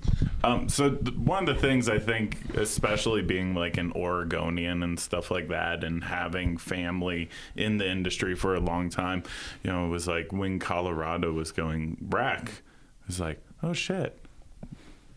[0.45, 4.97] Um, so th- one of the things I think, especially being like an Oregonian and
[4.97, 9.23] stuff like that, and having family in the industry for a long time,
[9.61, 14.17] you know, it was like when Colorado was going rec, it was like, oh shit.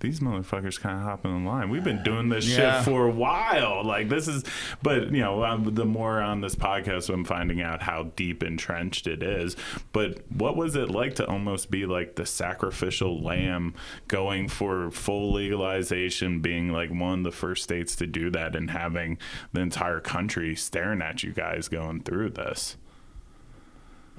[0.05, 1.71] These motherfuckers kind of hopping in line.
[1.71, 2.77] We've been doing this Yeah.
[2.77, 3.83] shit for a while.
[3.83, 4.45] Like this is,
[4.83, 9.07] but you know, um, the more on this podcast, I'm finding out how deep entrenched
[9.07, 9.57] it is.
[9.95, 13.73] But what was it like to almost be like the sacrificial lamb,
[14.07, 18.73] going for full legalization, being like one of the first states to do that, and
[18.73, 19.17] having
[19.55, 22.77] the entire country staring at you guys going through this?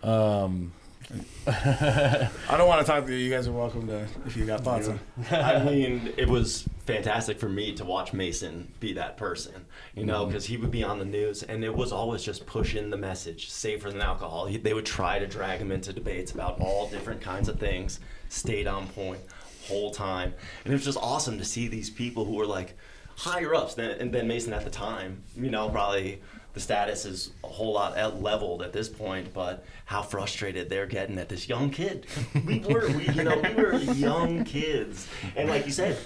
[0.02, 0.72] Um,
[1.48, 3.18] I don't want to talk to you.
[3.18, 4.88] You guys are welcome to if you got thoughts.
[4.88, 5.00] on
[5.32, 10.22] I mean, it was fantastic for me to watch Mason be that person, you know,
[10.22, 10.30] mm-hmm.
[10.30, 13.50] because he would be on the news and it was always just pushing the message
[13.50, 14.48] safer than alcohol.
[14.48, 18.00] He, they would try to drag him into debates about all different kinds of things,
[18.30, 19.22] stayed on point
[19.68, 20.34] whole time.
[20.64, 22.76] And it was just awesome to see these people who were like
[23.16, 26.22] higher ups than, and Ben Mason at the time, you know, probably
[26.56, 30.88] the status is a whole lot at leveled at this point, but how frustrated they're
[30.88, 32.08] getting at this young kid.
[32.46, 35.98] We were, we, you know, we were young kids, and like you said,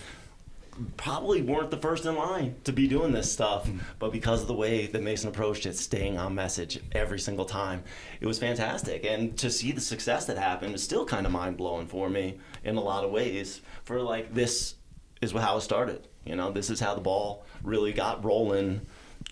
[0.97, 3.79] probably weren't the first in line to be doing this stuff, mm-hmm.
[3.99, 7.83] but because of the way that Mason approached it, staying on message every single time,
[8.19, 9.05] it was fantastic.
[9.05, 12.39] And to see the success that happened is still kind of mind blowing for me
[12.63, 13.61] in a lot of ways.
[13.83, 14.75] For like this
[15.21, 16.07] is how it started.
[16.25, 18.81] You know, this is how the ball really got rolling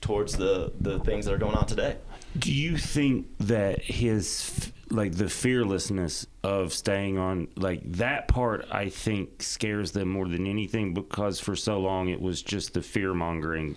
[0.02, 1.97] towards the the things that are going on today.
[2.38, 8.89] Do you think that his like the fearlessness of staying on like that part I
[8.89, 13.13] think scares them more than anything because for so long it was just the fear
[13.13, 13.76] mongering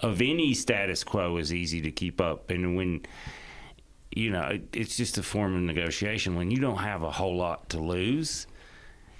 [0.00, 3.02] of any status quo is easy to keep up and when
[4.10, 7.36] you know it, it's just a form of negotiation when you don't have a whole
[7.36, 8.46] lot to lose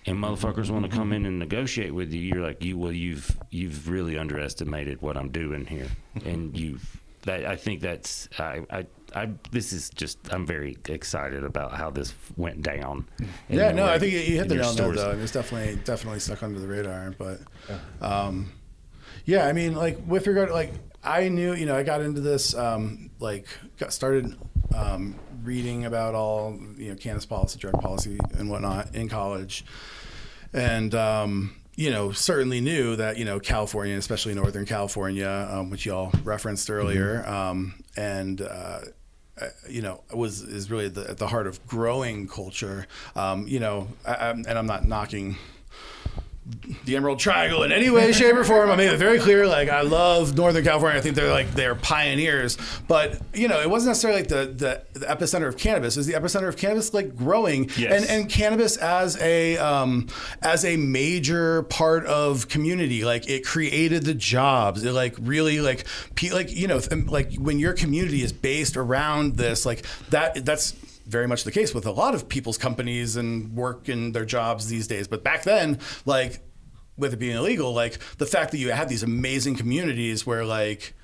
[0.07, 3.37] and motherfuckers want to come in and negotiate with you you're like you well you've
[3.51, 5.89] you've really underestimated what I'm doing here
[6.25, 11.43] and you've that I think that's I, I I this is just I'm very excited
[11.45, 13.07] about how this went down.
[13.49, 15.01] Yeah, no, way- I think you you hit the nail on the head, stories.
[15.01, 15.11] though.
[15.11, 17.41] It was definitely definitely stuck under the radar, but
[18.01, 18.53] um,
[19.25, 22.55] yeah, I mean, like with regard, like I knew, you know, I got into this,
[22.55, 23.47] um, like
[23.79, 24.37] got started
[24.75, 29.65] um, reading about all you know cannabis policy, drug policy, and whatnot in college,
[30.53, 35.87] and um, you know certainly knew that you know California, especially Northern California, um, which
[35.87, 38.81] y'all referenced earlier, um, and uh,
[39.41, 42.87] uh, you know was is really the, at the heart of growing culture.
[43.15, 45.37] Um, you know, I, I'm, and I'm not knocking
[46.85, 48.71] the Emerald Triangle in any way, shape, or form.
[48.71, 49.47] I made it very clear.
[49.47, 50.99] Like I love Northern California.
[50.99, 52.57] I think they're like they're pioneers.
[52.87, 55.97] But you know, it wasn't necessarily like the the, the epicenter of cannabis.
[55.97, 58.03] It was the epicenter of cannabis like growing Yes.
[58.03, 60.09] and and cannabis as a um,
[60.43, 63.05] as a major part of community.
[63.05, 64.85] Like it created the jobs.
[64.85, 65.85] It like really like
[66.33, 70.75] like you know like when your community is based around this like that that's
[71.07, 74.69] very much the case with a lot of people's companies and work and their jobs
[74.69, 75.09] these days.
[75.09, 76.41] But back then, like
[76.97, 80.95] with it being illegal, like the fact that you have these amazing communities where like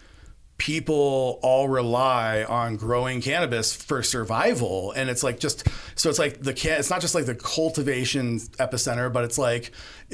[0.59, 6.41] people all rely on growing cannabis for survival and it's like just so it's like
[6.41, 9.73] the can it's not just like the cultivation epicenter but it's like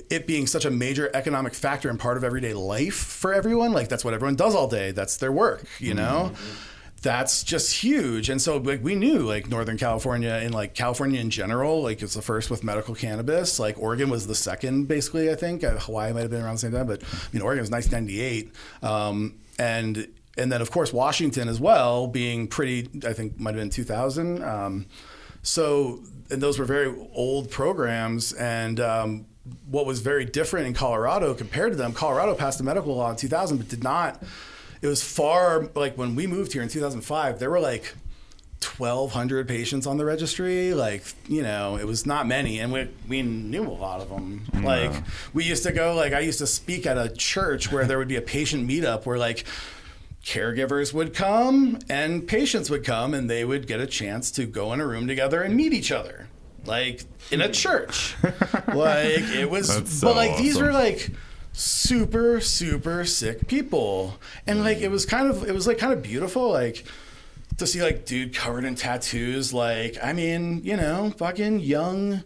[0.09, 3.73] it being such a major economic factor and part of everyday life for everyone.
[3.73, 4.91] Like that's what everyone does all day.
[4.91, 6.78] That's their work you know mm-hmm.
[7.03, 8.29] That's just huge.
[8.29, 12.15] And so like we knew like northern california and like california in general like it's
[12.15, 13.59] the first with medical cannabis.
[13.59, 15.63] Like oregon was the second basically i think.
[15.65, 18.53] Uh, hawaii might have been around the same time but i mean oregon was 1998
[18.83, 23.61] um, and and then of course washington as well being pretty i think might have
[23.61, 24.87] been 2000 um,
[25.43, 28.33] so and those were very old programs.
[28.33, 29.27] And um,
[29.71, 33.17] what was very different in colorado compared to them colorado passed a medical law in
[33.17, 34.23] 2000 but did not
[34.83, 37.95] it was far like when we moved here in 2005 there were like
[38.77, 40.75] 1200 patients on the registry.
[40.75, 44.45] Like you know it was not many and we, we knew a lot of them
[44.53, 44.93] mm, like
[45.33, 48.09] we used to go like i used to speak at a church where there would
[48.09, 49.45] be a patient meetup where like
[50.25, 54.73] caregivers would come and patients would come and they would get a chance to go
[54.73, 56.27] in a room together and meet each other
[56.69, 57.53] like in a hmm.
[57.53, 58.15] church.
[58.75, 61.11] Like it was so but like these were like
[61.53, 64.19] super super sick people.
[64.47, 66.85] And like it was kind of it was like kind of beautiful like
[67.57, 69.53] to see like dude covered in tattoos.
[69.53, 72.23] Like i mean you know fucking young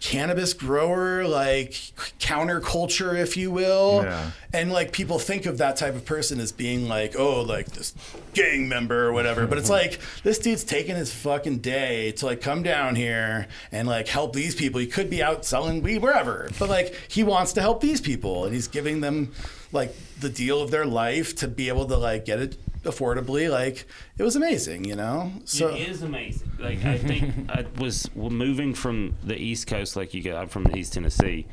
[0.00, 1.72] cannabis grower like
[2.20, 4.02] counterculture if you will.
[4.04, 4.30] Yeah.
[4.52, 7.94] and like people think of that type of person as being like oh like this
[8.34, 9.46] gang member or whatever.
[9.46, 13.88] But it's like this dude's taking his fucking day to like come down here and
[13.88, 14.80] like help these people.
[14.80, 18.44] He could be out selling weed wherever but like he wants to help these people
[18.44, 19.32] and he's giving them
[19.72, 23.86] like the deal of their life to be able to like get it affordably like
[24.16, 26.48] it was amazing you know so it is amazing.
[26.58, 30.36] Like I think I was moving from the East Coast, like you got.
[30.36, 31.46] I'm from East Tennessee.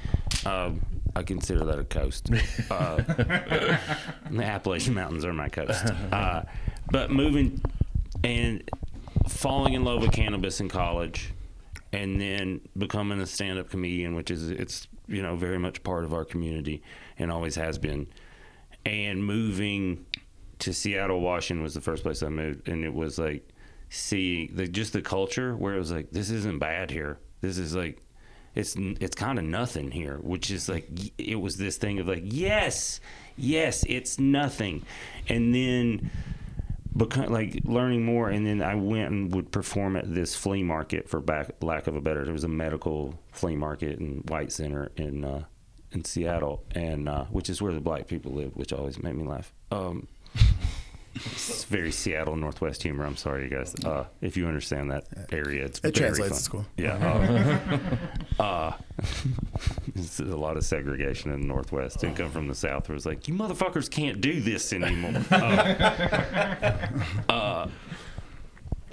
[0.45, 0.81] Um,
[1.15, 2.29] I consider that a coast.
[2.69, 2.95] Uh,
[4.31, 5.85] the Appalachian Mountains are my coast.
[6.11, 6.43] Uh,
[6.91, 7.61] but moving
[8.23, 8.69] and
[9.27, 11.31] falling in love with cannabis in college,
[11.93, 16.13] and then becoming a stand-up comedian, which is it's you know very much part of
[16.13, 16.81] our community
[17.17, 18.07] and always has been,
[18.85, 20.05] and moving
[20.59, 23.47] to Seattle, Washington was the first place I moved, and it was like
[23.89, 27.19] see the just the culture where it was like this isn't bad here.
[27.41, 28.01] This is like
[28.55, 30.87] it's it's kind of nothing here, which is like
[31.17, 32.99] it was this thing of like yes,
[33.37, 34.85] yes, it's nothing,
[35.27, 36.09] and then
[36.97, 41.09] become like learning more and then i went and would perform at this flea market
[41.09, 44.91] for back lack of a better it was a medical flea market in white center
[44.95, 45.43] in uh
[45.91, 49.25] in seattle and uh which is where the black people live which always made me
[49.25, 49.51] laugh.
[49.71, 50.07] Um
[51.15, 55.63] it's very seattle northwest humor i'm sorry you guys uh if you understand that area
[55.65, 56.65] it's It very translates, fun.
[56.77, 56.83] it's cool.
[56.83, 58.73] yeah uh, uh
[59.95, 61.99] there's a lot of segregation in the Northwest.
[61.99, 65.21] Didn't come from the south where it's like you motherfuckers can't do this anymore
[67.29, 67.67] uh,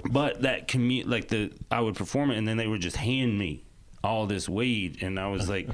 [0.09, 3.37] but that commute like the i would perform it and then they would just hand
[3.37, 3.63] me
[4.03, 5.69] all this weed and i was like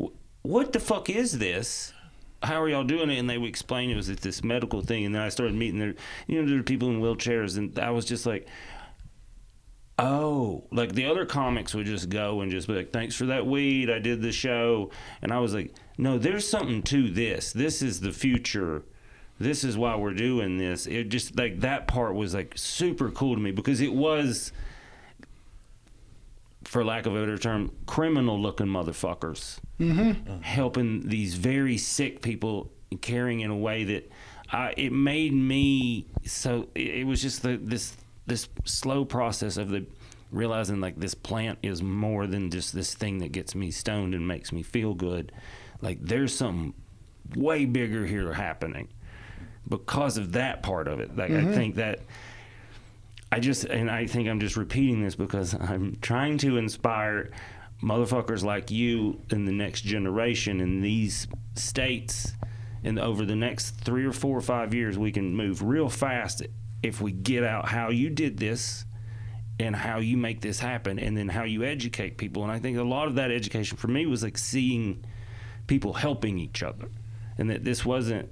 [0.00, 0.10] "Wh-
[0.42, 1.92] what the fuck is this
[2.42, 3.18] how are y'all doing it?
[3.18, 5.04] And they would explain it was this medical thing.
[5.04, 5.94] And then i started meeting there,
[6.26, 7.56] you know there were people in wheelchairs.
[7.56, 8.46] And i was just like
[9.98, 13.46] oh like the other comics would just go and just be like thanks for that
[13.46, 13.90] weed.
[13.90, 14.90] I did the show.
[15.22, 17.52] And i was like no there's something to this.
[17.52, 18.84] This is the future.
[19.38, 20.86] This is why we're doing this.
[20.86, 24.52] It just like that part was like super cool to me because it was
[26.66, 29.58] for lack of a better term criminal looking motherfuckers.
[29.80, 30.40] Mm-hmm.
[30.40, 34.10] Helping these very sick people and caring in a way that
[34.50, 39.68] I, it made me so it, it was just the, this this slow process of
[39.68, 39.86] the
[40.32, 44.26] realizing like this plant is more than just this thing that gets me stoned and
[44.26, 45.32] makes me feel good.
[45.80, 46.74] Like there's something
[47.34, 48.88] way bigger here happening
[49.68, 51.16] because of that part of it.
[51.16, 51.54] Like i mm-hmm.
[51.54, 52.00] think that
[53.36, 57.32] I just and I think I'm just repeating this because I'm trying to inspire
[57.82, 62.32] motherfuckers like you in the next generation in these states.
[62.82, 66.46] And over the next 3 or 4 or 5 years we can move real fast
[66.82, 68.86] if we get out how you did this
[69.60, 72.42] and how you make this happen and then how you educate people.
[72.42, 75.04] And i think a lot of that education for me was like seeing
[75.66, 76.88] people helping each other
[77.36, 78.30] and that this wasn't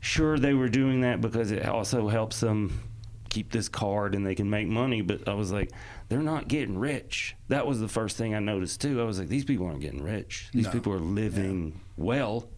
[0.00, 2.88] sure they were doing that because it also helps them
[3.32, 5.70] keep this card and they can make money but i was like
[6.10, 7.34] they're not getting rich.
[7.48, 9.00] That was the first thing i noticed too.
[9.00, 10.50] I was like these people aren't getting rich.
[10.52, 10.70] These No.
[10.72, 12.48] people are living well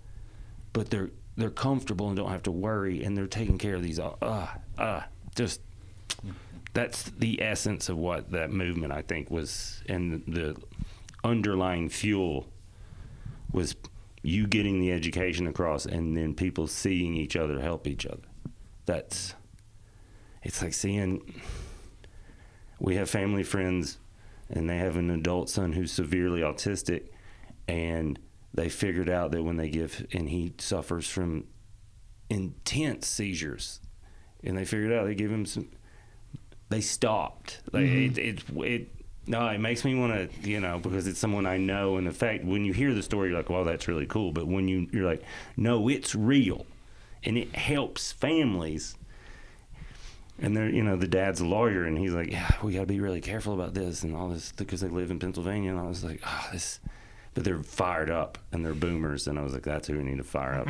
[0.72, 4.00] but they're they're comfortable and don't have to worry and they're taking care of these
[4.00, 5.02] uh uh, uh
[5.36, 5.60] just
[6.72, 10.56] that's the essence of what that movement I think was and the
[11.22, 12.48] underlying fuel
[13.52, 13.76] was
[14.22, 18.22] you getting the education across and then people seeing each other help each other.
[18.86, 19.34] That's
[20.44, 21.34] it's like seeing
[22.78, 23.98] we have family friends
[24.50, 27.08] and they have an adult son who's severely autistic
[27.66, 28.18] and
[28.52, 31.44] they figured out that when they give and he suffers from
[32.30, 33.80] intense seizures
[34.44, 35.68] and they figured out they give him some
[36.70, 37.60] they stopped.
[37.72, 38.18] Like mm-hmm.
[38.18, 38.88] it, it it
[39.26, 42.12] no it makes me want to you know because it's someone i know and the
[42.12, 44.86] fact when you hear the story you're like well that's really cool but when you
[44.92, 45.22] you're like
[45.56, 46.66] no it's real
[47.22, 48.96] and it helps families
[50.38, 52.86] and they're, you know, the dad's a lawyer, and he's like, "Yeah, we got to
[52.86, 55.84] be really careful about this and all this because they live in Pennsylvania." And I
[55.84, 56.80] was like, "Oh, this,"
[57.34, 60.18] but they're fired up and they're boomers, and I was like, "That's who we need
[60.18, 60.68] to fire up."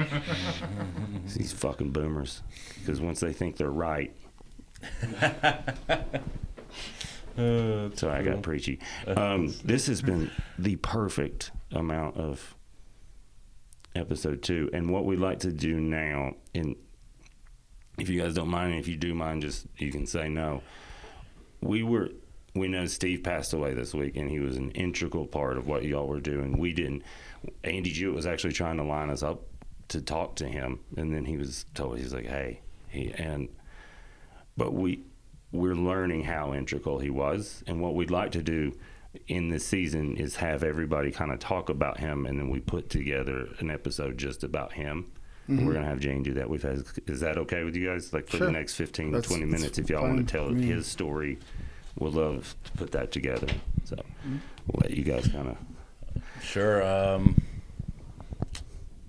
[1.37, 2.43] These fucking boomers,
[2.81, 4.15] because once they think they're right,
[5.23, 5.71] uh,
[7.37, 8.81] so I got preachy.
[9.07, 12.55] Uh, um, this has been the perfect amount of
[13.95, 16.77] episode two, and what we'd like to do now, and
[17.99, 20.63] if you guys don't mind, if you do mind, just you can say no.
[21.61, 22.11] We were,
[22.55, 25.85] we know Steve passed away this week, and he was an integral part of what
[25.85, 26.59] y'all were doing.
[26.59, 27.03] We didn't.
[27.63, 29.43] Andy Jewett was actually trying to line us up
[29.89, 33.49] to talk to him, and then he was told he's like, "Hey," he and,
[34.57, 35.05] but we
[35.53, 38.73] we're learning how integral he was, and what we'd like to do
[39.29, 42.91] in this season is have everybody kind of talk about him, and then we put
[42.91, 45.13] together an episode just about him.
[45.49, 46.49] We're gonna have Jane do that.
[46.49, 46.85] We've had.
[47.07, 48.13] Is that okay with you guys?
[48.13, 48.47] Like for Sure.
[48.47, 51.39] the next 15 That's- 20 minutes, if y'all want to tell his story,
[51.99, 53.49] we'll love to put that together.
[53.85, 53.97] So
[54.67, 55.57] we'll let you guys kind of.
[56.43, 56.83] Sure.
[56.83, 57.37] Um,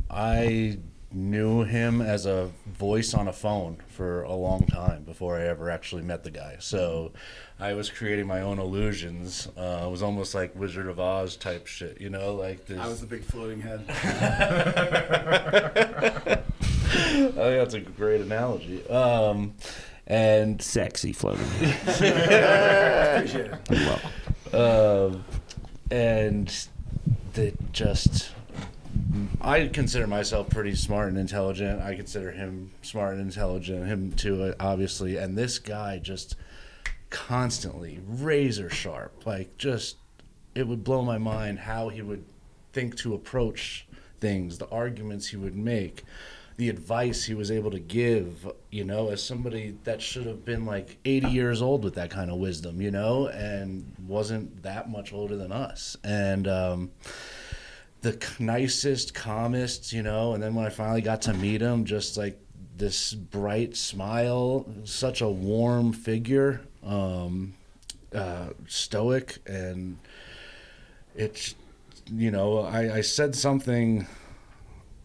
[0.10, 0.78] I
[1.16, 5.70] knew him as a voice on a phone for a long time before I ever
[5.70, 6.57] actually met the guy.
[6.59, 7.13] So
[7.59, 9.47] I was creating my own illusions.
[9.57, 12.80] Uh, it was almost like Wizard of Oz type shit, you know, like this.
[12.80, 13.86] I was the big floating head.
[16.95, 18.88] I think that's a great analogy.
[18.89, 19.53] Um,
[20.07, 21.43] and Sexy floating.
[21.61, 24.01] Appreciate it.
[24.51, 25.26] well, um,
[25.89, 26.68] and
[27.34, 28.32] that just
[29.41, 31.82] I consider myself pretty smart and intelligent.
[31.82, 35.18] I consider him smart and intelligent, him too, uh, obviously.
[35.18, 36.36] And this guy just
[37.09, 39.97] constantly razor sharp, like just
[40.53, 42.24] it would blow my mind how he would
[42.74, 43.86] think to approach
[44.20, 46.03] things, the arguments he would make,
[46.57, 50.66] the advice he was able to give, you know, as somebody that should have been
[50.66, 55.13] like 80 years old with that kind of wisdom, you know, and wasn't that much
[55.13, 55.97] older than us.
[56.03, 56.91] And, um,
[58.06, 60.34] the nicest, calmest, you know.
[60.34, 62.39] And then when I finally got to meet him, just like
[62.78, 67.56] this bright smile, such a warm figure, um,
[68.14, 69.97] uh, stoic, and
[71.16, 71.56] it's,
[72.12, 74.06] you know, I, I said something.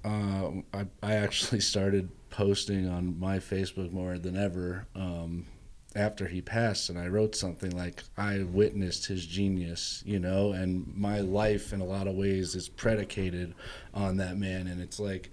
[0.04, 5.46] Uh, I, I actually started posting on my Facebook more than ever um,
[5.96, 10.92] after he passed, and I wrote something like, I witnessed his genius, you know, and
[10.96, 13.54] my life in a lot of ways is predicated
[13.92, 14.68] on that man.
[14.68, 15.30] And it's like,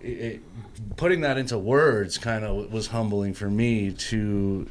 [0.00, 0.40] it,
[0.96, 4.66] putting that into words kind of was humbling for me to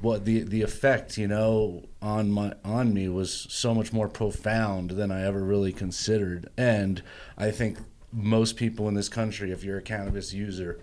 [0.00, 4.90] what the the effect you know on my on me was so much more profound
[4.90, 7.02] than I ever really considered and
[7.38, 7.78] I think
[8.12, 10.80] most people in this country if you're a cannabis user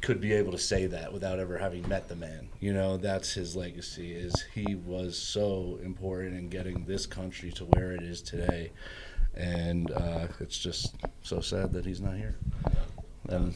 [0.00, 2.48] could be able to say that without ever having met the man.
[2.60, 7.64] You know that's his legacy is he was so important in getting this country to
[7.64, 8.70] where it is today.
[9.34, 12.36] And uh, it's just so sad that he's not here.
[13.28, 13.54] And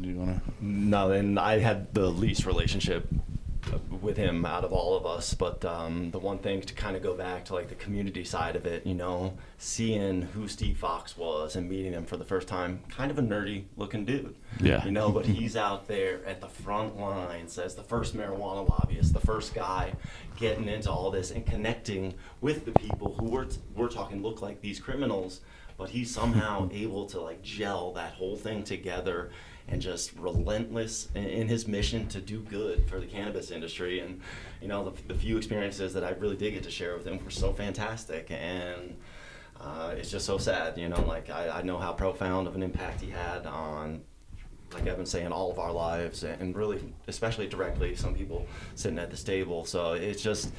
[0.00, 3.06] do you want to No, and I had the least relationship
[3.90, 5.34] with him out of all of us.
[5.34, 8.56] But um, the one thing to kind of go back to like the community side
[8.56, 12.48] of it, you know, seeing who Steve Fox was and meeting him for the first
[12.48, 14.34] time, kind of a nerdy looking dude.
[14.60, 14.84] Yeah.
[14.84, 19.12] You know, but he's out there at the front lines as the first marijuana lobbyist,
[19.12, 19.92] the first guy
[20.38, 24.60] getting into all this and connecting with the people who we're, we're talking look like
[24.60, 25.40] these criminals.
[25.76, 29.30] but he's somehow able to like gel that whole thing together
[29.70, 34.00] and just relentless in, his mission to do good for the cannabis industry.
[34.00, 34.20] And
[34.60, 37.22] you know, the, the few experiences that I really did get to share with him
[37.24, 38.96] were so fantastic and.
[39.62, 41.02] Uh, it's just so sad, you know.
[41.02, 44.00] Like I, I know how profound of an impact he had on
[44.74, 48.98] like I've been saying, all of our lives, and really, especially directly, some people sitting
[48.98, 49.64] at this table.
[49.64, 50.52] So it's just,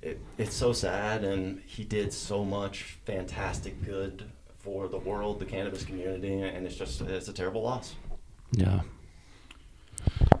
[0.00, 5.44] it, it's so sad, and he did so much fantastic good for the world, the
[5.44, 7.94] cannabis community, and it's just, it's a terrible loss.
[8.52, 8.80] Yeah.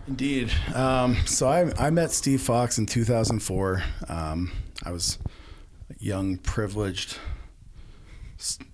[0.08, 0.50] Indeed.
[0.74, 3.82] Um, so I, I met Steve Fox in 2004.
[4.08, 4.52] Um,
[4.84, 5.18] I was
[5.90, 7.18] a young, privileged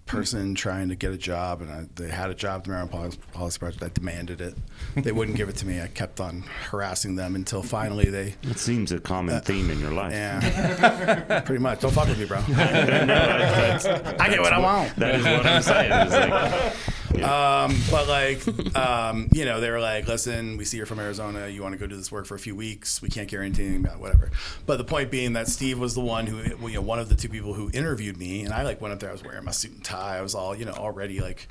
[0.07, 2.91] person trying to get a job, and I, they had a job at the Marijuana
[2.91, 3.82] Policy, Policy Project.
[3.84, 4.55] I demanded it.
[4.97, 5.82] They wouldn't give it to me.
[5.82, 9.93] I kept on harassing them until finally they, It seems a common theme in your
[9.93, 10.12] life.
[10.14, 11.80] yeah, pretty much.
[11.80, 12.39] Don't fuck with me, bro.
[12.49, 14.97] I get what I want.
[14.97, 15.93] That is what I'm saying.
[15.93, 20.86] It's like, Um, but like, um, you know, they were like, listen, we see you're
[20.86, 21.48] from Arizona.
[21.48, 23.00] You want to go do this work for a few weeks.
[23.02, 24.30] We can't guarantee anything about whatever.
[24.66, 27.14] But the point being that Steve was the one who, you know, one of the
[27.14, 28.42] two people who interviewed me.
[28.44, 30.18] And I like went up there, I was wearing my suit and tie.
[30.18, 31.48] I was all, you know, already like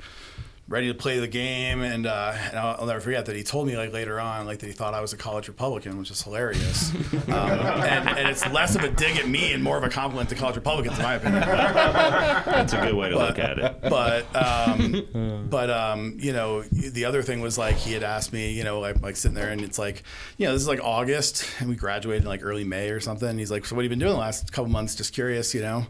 [0.68, 1.82] ready to play the game.
[1.82, 4.58] And, uh, and I'll, I'll never forget that he told me like later on, like
[4.58, 6.92] that he thought I was a college Republican, which is hilarious.
[7.28, 10.30] Um, and, and it's less of a dig at me and more of a compliment
[10.30, 13.80] to college Republicans, in my opinion that's a good way to look at it.
[13.82, 18.52] but um, but um, you know, the other thing was like he had asked me,
[18.52, 20.02] you know, like, like sitting there, and it's like,
[20.36, 23.28] you know, this is like August, and we graduated in like early May or something.
[23.28, 24.94] And he's like, so what have you been doing the last couple months?
[24.94, 25.86] Just curious, you know,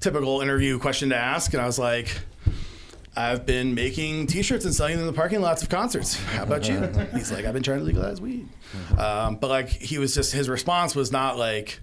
[0.00, 2.08] typical interview question to ask, and I was like.
[3.16, 6.14] I've been making T-shirts and selling them in the parking lots of concerts.
[6.14, 6.80] How about you?
[7.14, 8.48] He's like, I've been trying to legalize weed,
[8.98, 11.80] um, but like he was just his response was not like,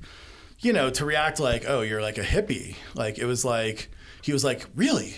[0.59, 2.75] you know, to react like, oh, you're like a hippie.
[2.93, 3.89] Like it was like
[4.21, 5.15] he was like, really,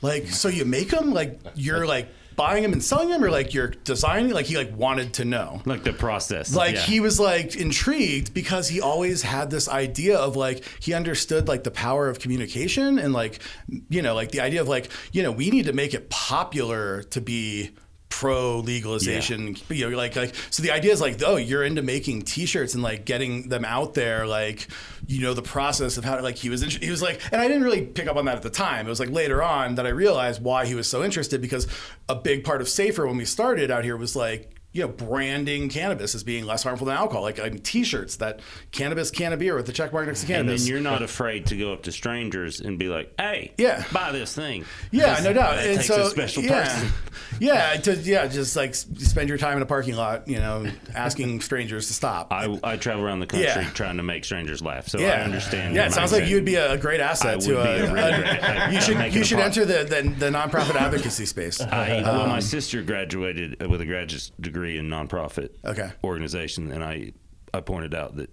[0.00, 3.54] like so you make them like you're like buying them and selling them, or like
[3.54, 4.32] you're designing.
[4.32, 5.62] Like he like wanted to know.
[5.64, 6.54] Like the process.
[6.54, 6.80] Like yeah.
[6.82, 11.64] he was like intrigued because he always had this idea of like he understood like
[11.64, 13.40] the power of communication and like
[13.88, 17.02] you know like the idea of like you know we need to make it popular
[17.04, 17.70] to be
[18.12, 22.20] pro legalization you know like like so the idea is like oh you're into making
[22.20, 24.68] t-shirts and like getting them out there like
[25.06, 27.48] you know the process of how to like he was he was like and I
[27.48, 28.86] didn't really pick up on that at the time.
[28.86, 31.66] It was like later on that I realized why he was so interested because
[32.06, 35.68] a big part of safer when we started out here was like you know, branding
[35.68, 39.54] cannabis as being less harmful than alcohol, like um, T-shirts that cannabis can a beer
[39.54, 40.62] with the check mark next to and cannabis.
[40.62, 43.84] then you're not afraid to go up to strangers and be like, "Hey, Yeah.
[43.92, 45.58] buy this thing." yeah, This- no doubt.
[45.58, 46.88] It and takes so, a special yeah, person.
[47.40, 51.40] yeah, to, yeah, just like spend your time in a parking lot, you know, asking
[51.42, 52.32] strangers to stop.
[52.32, 53.68] I, I travel around the country Yeah.
[53.74, 55.74] trying to make strangers laugh, so yeah, I understand.
[55.74, 56.28] Yeah, it sounds like mindset.
[56.30, 57.94] you'd be a great I asset would to a a.
[57.94, 61.60] a- I- you should you should enter the, the the nonprofit advocacy space.
[61.60, 65.90] I, well, my sister graduated with a graduate degree in nonprofit Okay.
[66.04, 67.12] organization, and I
[67.54, 68.30] I pointed out that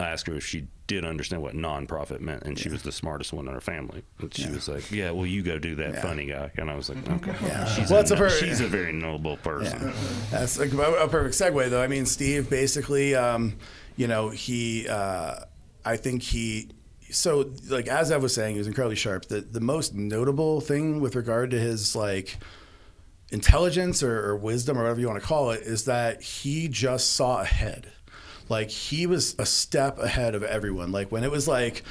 [0.00, 3.32] I asked her if she did understand what nonprofit meant, and she was the smartest
[3.32, 4.02] one in her family.
[4.20, 6.88] And she was like, "Yeah, well, you go do that, funny guy." And I was
[6.90, 7.32] like, "Okay,
[7.74, 9.92] she's, Well, a, it's a no- per- she's a very noble person."
[10.30, 11.82] That's a, a perfect segue, though.
[11.82, 13.56] I mean, Steve basically, um,
[13.96, 15.36] you know, he, uh,
[15.86, 16.70] I think he,
[17.10, 19.26] so like as I was saying, he was incredibly sharp.
[19.26, 22.36] The the most notable thing with regard to his like
[23.34, 27.10] intelligence or, or wisdom or whatever you want to call it is that he just
[27.10, 27.88] saw ahead.
[28.48, 30.92] Like he was a step ahead of everyone.
[30.92, 31.82] Like when it was like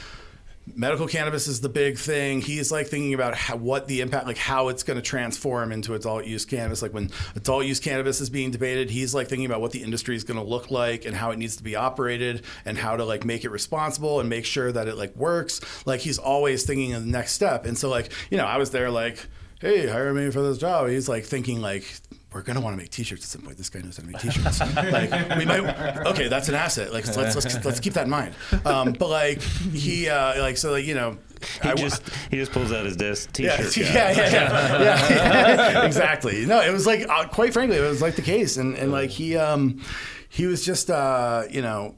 [0.76, 2.42] medical cannabis is the big thing.
[2.42, 5.94] He's like thinking about how, what the impact, like how it's going to transform into
[5.94, 6.82] adult use cannabis.
[6.82, 10.16] Like when adult use cannabis is being debated, he's like thinking about what the industry
[10.16, 13.04] is going to look like and how it needs to be operated and how to
[13.04, 15.60] like make it responsible and make sure that it like works.
[15.86, 17.66] Like he's always thinking of the next step.
[17.66, 19.28] And so like, you know, I was there like,
[19.64, 20.90] hey, hire me for this job.
[20.90, 21.86] He's like thinking like,
[22.34, 23.58] we're gonna want to make T-shirts at some point.
[23.58, 24.60] This guy knows how to make T-shirts.
[24.76, 26.06] like we might.
[26.08, 26.92] Okay, that's an asset.
[26.92, 28.36] Like let's let's, let's keep that in mind.
[28.66, 31.18] Um, but like he uh, like so like you know.
[31.62, 33.76] He I- just he just pulls out his desk T-shirt.
[33.78, 35.86] yeah, yeah, yeah, yeah, yeah.
[35.86, 36.46] exactly.
[36.46, 39.10] No, it was like, uh, quite frankly, it was like the case, and and like
[39.10, 39.82] he, um,
[40.30, 41.96] he was just, uh, you know,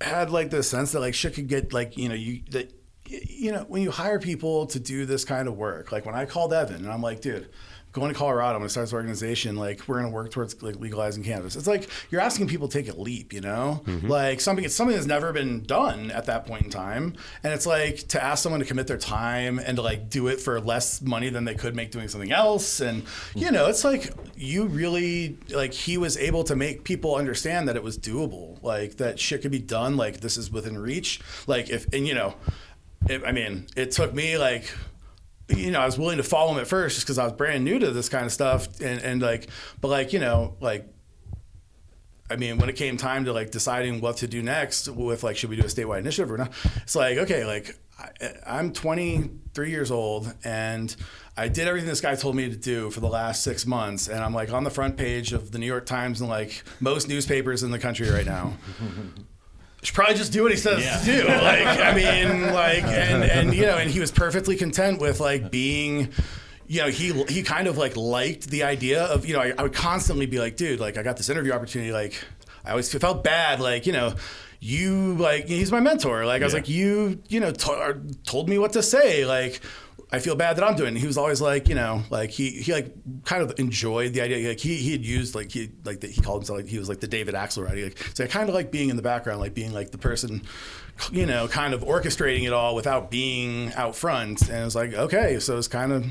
[0.00, 2.70] had like the sense that like shit could get like, you know, you that,
[3.08, 6.24] you know, when you hire people to do this kind of work, like when I
[6.24, 7.48] called Evan and I'm like, dude.
[7.92, 9.54] Going to Colorado, I'm to start this organization.
[9.54, 11.54] Like, we're going to work towards like legalizing cannabis.
[11.54, 14.08] It's like you're asking people to take a leap, you know, mm-hmm.
[14.08, 14.64] like something.
[14.64, 18.20] It's something that's never been done at that point in time, and it's like to
[18.20, 21.44] ask someone to commit their time and to like do it for less money than
[21.44, 22.80] they could make doing something else.
[22.80, 27.68] And you know, it's like you really like he was able to make people understand
[27.68, 29.96] that it was doable, like that shit could be done.
[29.96, 31.20] Like this is within reach.
[31.46, 32.34] Like if and you know,
[33.08, 34.72] it, I mean, it took me like
[35.48, 37.64] you know, I was willing to follow him at first just because I was brand
[37.64, 39.48] new to this kind of stuff, and and like,
[39.80, 40.88] but like you know, like
[42.30, 45.36] I mean, when it came time to like deciding what to do next with like,
[45.36, 46.52] should we do a statewide initiative or not?
[46.76, 50.94] It's like, okay, like I, I'm 23 years old and
[51.36, 54.08] I did everything this guy told me to do for the last six months.
[54.08, 57.08] And I'm like on the front page of the New York Times and like most
[57.08, 58.54] newspapers in the country right now.
[59.84, 61.28] Should probably just do what he says to do.
[61.28, 65.50] Like, I mean, like, and, and, you know, and he was perfectly content with like
[65.50, 66.08] being,
[66.66, 69.62] you know, he he kind of like liked the idea of, you know, I, I
[69.62, 72.18] would constantly be like, dude, like I got this interview opportunity, like
[72.64, 74.14] I always felt bad, like, you know,
[74.58, 76.24] you like he's my mentor.
[76.24, 79.26] Like I was like, you, you know, to, told me what to say.
[79.26, 79.60] Like
[80.14, 80.96] I feel bad that I'm doing.
[80.96, 81.00] it.
[81.00, 82.94] He was always like, you know, like he he like
[83.24, 84.48] kind of enjoyed the idea.
[84.48, 86.88] Like he he had used like he like the, he called himself like he was
[86.88, 87.82] like the David Axelrod.
[87.82, 90.42] Like so I kind of like being in the background, like being like the person,
[91.10, 94.42] you know, kind of orchestrating it all without being out front.
[94.48, 96.06] And it was like, okay, so it's kind of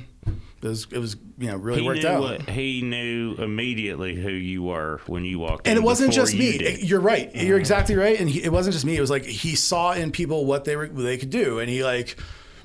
[0.63, 2.21] it was it was you know really he worked out.
[2.21, 5.71] what- he knew immediately who you were when you walked in.
[5.71, 6.57] and it wasn't just me.
[6.57, 6.83] did.
[6.83, 7.33] You're right.
[7.33, 7.59] You're uh-huh.
[7.59, 8.19] exactly right.
[8.19, 8.97] And he, it wasn't just me.
[8.97, 11.69] It was like he saw in people what they were what they could do, and
[11.69, 12.17] he like,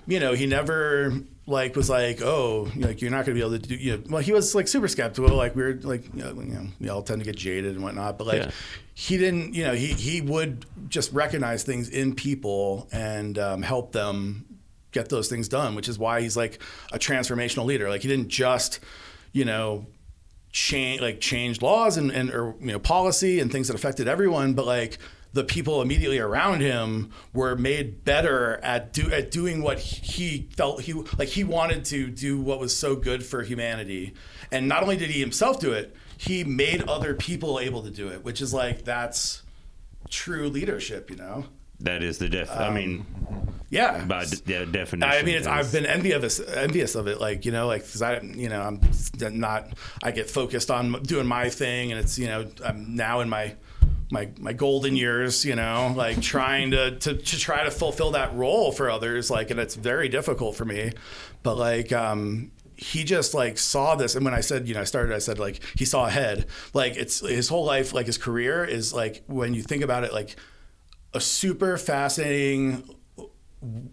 [0.08, 1.12] you know, he never
[1.46, 3.74] like was like, oh, like you're not going to be able to do.
[3.76, 5.36] You know, well, he was like super skeptical.
[5.36, 7.84] Like we were like, you know, you know, we all tend to get jaded and
[7.84, 8.42] whatnot, but like.
[8.42, 8.50] Yeah.
[8.94, 13.92] He didn't, you know, he, he would just recognize things in people and um, help
[13.92, 14.44] them
[14.90, 16.60] get those things done, which is why he's like
[16.92, 17.88] a transformational leader.
[17.88, 18.80] Like he didn't just,
[19.30, 19.86] you know,
[20.50, 24.54] change like change laws and, and or you know policy and things that affected everyone,
[24.54, 24.98] but like
[25.32, 30.82] the people immediately around him were made better at do at doing what he felt
[30.82, 34.14] he like he wanted to do what was so good for humanity.
[34.50, 38.08] And not only did he himself do it, he made other people able to do
[38.08, 39.42] it, which is like that's
[40.08, 41.44] true leadership, you know.
[41.80, 42.50] that is the def.
[42.50, 44.04] I mean, um, Yeah.
[44.04, 45.02] by de- definition.
[45.02, 48.20] I mean, it's, I've been envious envious of it, like you know, like because I,
[48.20, 48.80] you know, I'm
[49.38, 49.74] not.
[50.02, 53.54] I get focused on doing my thing, and it's you know, I'm now in my
[54.10, 58.34] my my golden years, you know, like trying to to, to try to fulfill that
[58.34, 60.92] role for others, like, and it's very difficult for me,
[61.42, 61.92] but like.
[61.92, 62.50] um
[62.80, 64.14] he just like saw this.
[64.14, 66.46] And when i said you know i started i said like he saw ahead.
[66.74, 70.12] Like it's his whole life like his career is like when you think about it
[70.12, 70.36] like
[71.12, 72.88] a super fascinating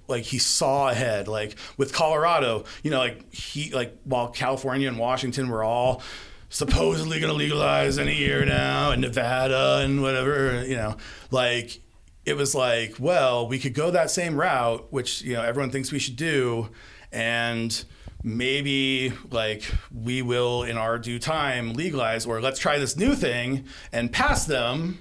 [0.07, 1.27] like he saw ahead.
[1.27, 6.03] Like with colorado you know like he like while california and washington were all
[6.49, 10.95] supposedly going to legalize any year now in nevada and whatever you know.
[11.31, 11.81] Like
[12.25, 15.91] it was like well we could go that same route which you know everyone thinks
[15.91, 16.69] we should do
[17.11, 17.85] and
[18.23, 23.63] maybe like we will in our due time legalize or let's try this new thing
[23.91, 24.99] and pass them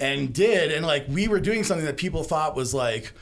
[0.00, 3.12] and did and like we were doing something that people thought was like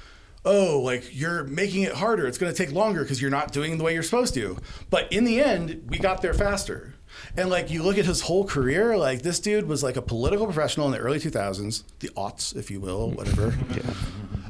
[0.46, 2.26] oh like you're making it harder.
[2.26, 4.58] It's going to take longer because you're not doing the way you're supposed to.
[4.90, 6.93] But in the end we got there faster
[7.36, 10.46] and like you look at his whole career like this dude was like a political
[10.46, 13.54] professional in the early 2000s the aughts if you will whatever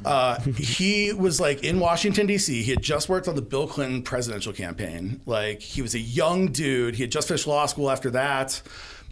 [0.04, 2.62] uh, he was like in Washington D.C.
[2.62, 5.20] He had just worked on the Bill Clinton presidential campaign.
[5.24, 6.94] Like he was a young dude.
[6.96, 8.60] He had just finished law school after that,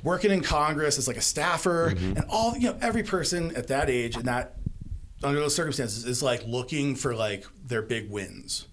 [0.03, 3.88] working in Congress as like a staffer, and all you know, every person at that
[3.88, 4.57] age and that
[5.24, 8.66] under those circumstances is like looking for like their big wins.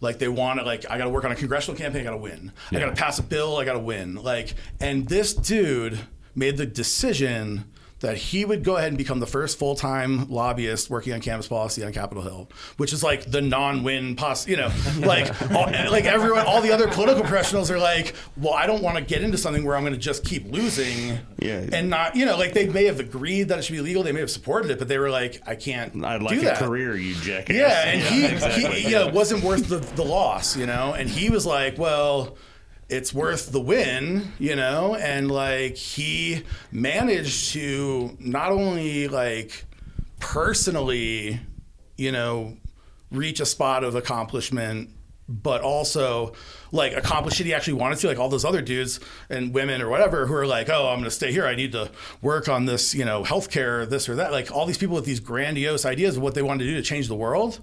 [0.00, 2.10] Like they want to like I got to work on a congressional campaign, I got
[2.10, 2.52] to win.
[2.70, 4.16] I got to pass a bill, I got to win.
[4.16, 5.98] Like and this dude
[6.34, 7.64] made the decision
[8.00, 11.82] that he would go ahead and become the first full-time lobbyist working on cannabis policy
[11.84, 16.44] on Capitol Hill, which is like the non-win poss, you know, like all, like everyone,
[16.46, 19.64] all the other political professionals are like, well, I don't want to get into something
[19.64, 21.64] where I'm going to just keep losing, Yeah.
[21.72, 24.12] and not, you know, like they may have agreed that it should be legal, they
[24.12, 26.58] may have supported it, but they were like, I can't I'd like do a that.
[26.58, 27.56] career, you jackass.
[27.56, 31.30] Yeah, and he, he, you know, wasn't worth the, the loss, you know, and he
[31.30, 32.36] was like, well,
[32.88, 39.64] it's worth the win, you know, and like he managed to not only like
[40.20, 41.40] personally,
[41.96, 42.56] you know,
[43.10, 44.90] reach a spot of accomplishment,
[45.26, 46.34] but also
[46.72, 49.88] like accomplish shit he actually wanted to, like all those other dudes and women or
[49.88, 51.46] whatever who are like, oh, I'm going to stay here.
[51.46, 54.32] I need to work on this, you know, healthcare, this or that.
[54.32, 56.82] Like all these people with these grandiose ideas of what they wanted to do to
[56.82, 57.60] change the world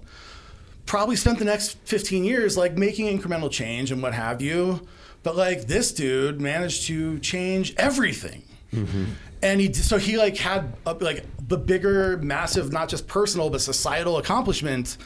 [0.86, 4.86] probably spent the next 15 years like making incremental change and what have you.
[5.22, 8.42] But like this dude managed to change everything.
[8.72, 9.04] Mm-hmm.
[9.42, 13.60] And he so he like had a, like the bigger, massive, not just personal but
[13.60, 14.96] societal accomplishment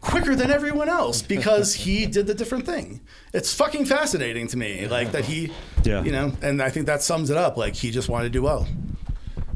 [0.00, 3.00] quicker than everyone else because he did the different thing.
[3.32, 5.52] It's fucking fascinating to me, like that he,
[5.84, 6.02] Yeah.
[6.04, 7.56] you know, and I think that sums it up.
[7.56, 8.68] Like he just wanted to do well.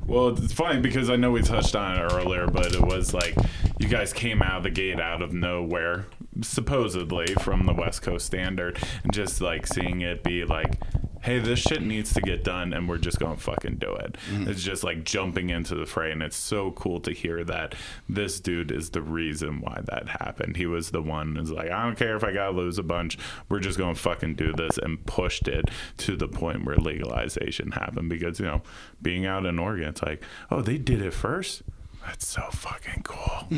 [0.06, 3.36] Well, it's funny because I know we touched on it earlier, but it was like
[3.78, 6.06] you guys came out of the gate out of nowhere
[6.40, 10.80] supposedly from the West Coast Standard, and just like seeing it be like,
[11.22, 14.16] hey, this shit needs to get done, and we're just gonna fucking do it.
[14.30, 14.48] Mm.
[14.48, 17.74] It's just like jumping into the fray, and it's so cool to hear that
[18.08, 20.56] this dude is the reason why that happened.
[20.56, 23.18] He was the one who's like, I don't care if I gotta lose a bunch,
[23.48, 28.08] we're just gonna fucking do this, and pushed it to the point where legalization happened.
[28.08, 28.62] Because you know,
[29.00, 31.62] being out in Oregon, it's like, oh, they did it first.
[32.06, 33.46] That's so fucking cool.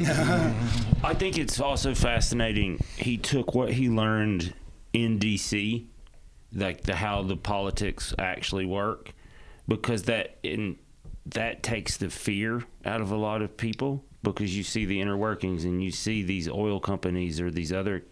[1.02, 2.78] I think it's also fascinating.
[2.96, 4.54] He took what he learned
[4.92, 5.86] in DC,
[6.52, 9.12] like the how the politics actually work,
[9.66, 10.76] because that in
[11.26, 15.16] that takes the fear out of a lot of people because you see the inner
[15.16, 18.04] workings and you see these oil companies or these other,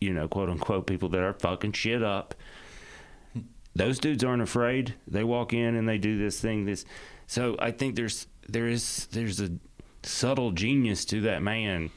[0.00, 2.34] you know, quote unquote people that are fucking shit up.
[3.74, 4.94] Those dudes aren't afraid.
[5.06, 6.64] They walk in and they do this thing.
[6.64, 6.84] This,
[7.26, 9.50] so I think there's there is there's a
[10.02, 11.90] subtle genius to that man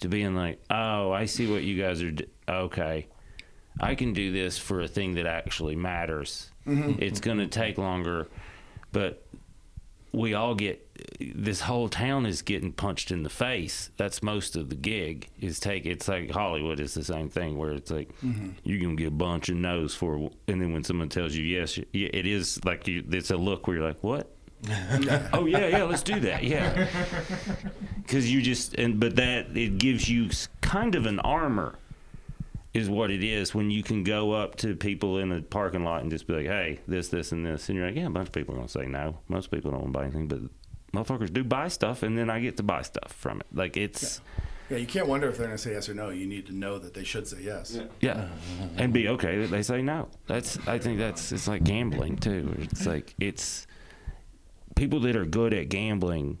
[0.00, 2.10] to being like, oh, I see what you guys are.
[2.10, 3.06] D- okay,
[3.80, 6.50] I can do this for a thing that actually matters.
[6.66, 7.02] Mm-hmm.
[7.02, 8.28] It's going to take longer,
[8.92, 9.26] but
[10.12, 10.86] we all get
[11.34, 13.90] this whole town is getting punched in the face.
[13.96, 15.86] That's most of the gig is take.
[15.86, 18.50] It's like Hollywood is the same thing where it's like mm-hmm.
[18.62, 21.78] you're gonna get a bunch of no's for, and then when someone tells you yes,
[21.92, 23.02] yeah, it is like you.
[23.10, 24.31] It's a look where you're like, what?
[25.32, 26.44] oh yeah, yeah, let's do that.
[26.44, 26.88] Yeah,
[27.96, 31.78] because you just and but that it gives you kind of an armor,
[32.74, 36.02] is what it is when you can go up to people in a parking lot
[36.02, 38.28] and just be like, hey, this, this, and this, and you're like, yeah, a bunch
[38.28, 39.18] of people are gonna say no.
[39.28, 40.40] Most people don't want to buy anything, but
[40.94, 43.46] motherfuckers do buy stuff, and then I get to buy stuff from it.
[43.52, 44.20] Like it's
[44.70, 46.10] Yeah, you can't wonder if they're going to say yes or no.
[46.10, 47.78] You need to know that they should say yes.
[48.00, 48.28] yeah,
[48.76, 50.08] and be okay that they say no.
[50.26, 52.54] That's I think that's it's like gambling too.
[52.58, 53.66] It's like it's
[54.74, 56.38] people that are good at gambling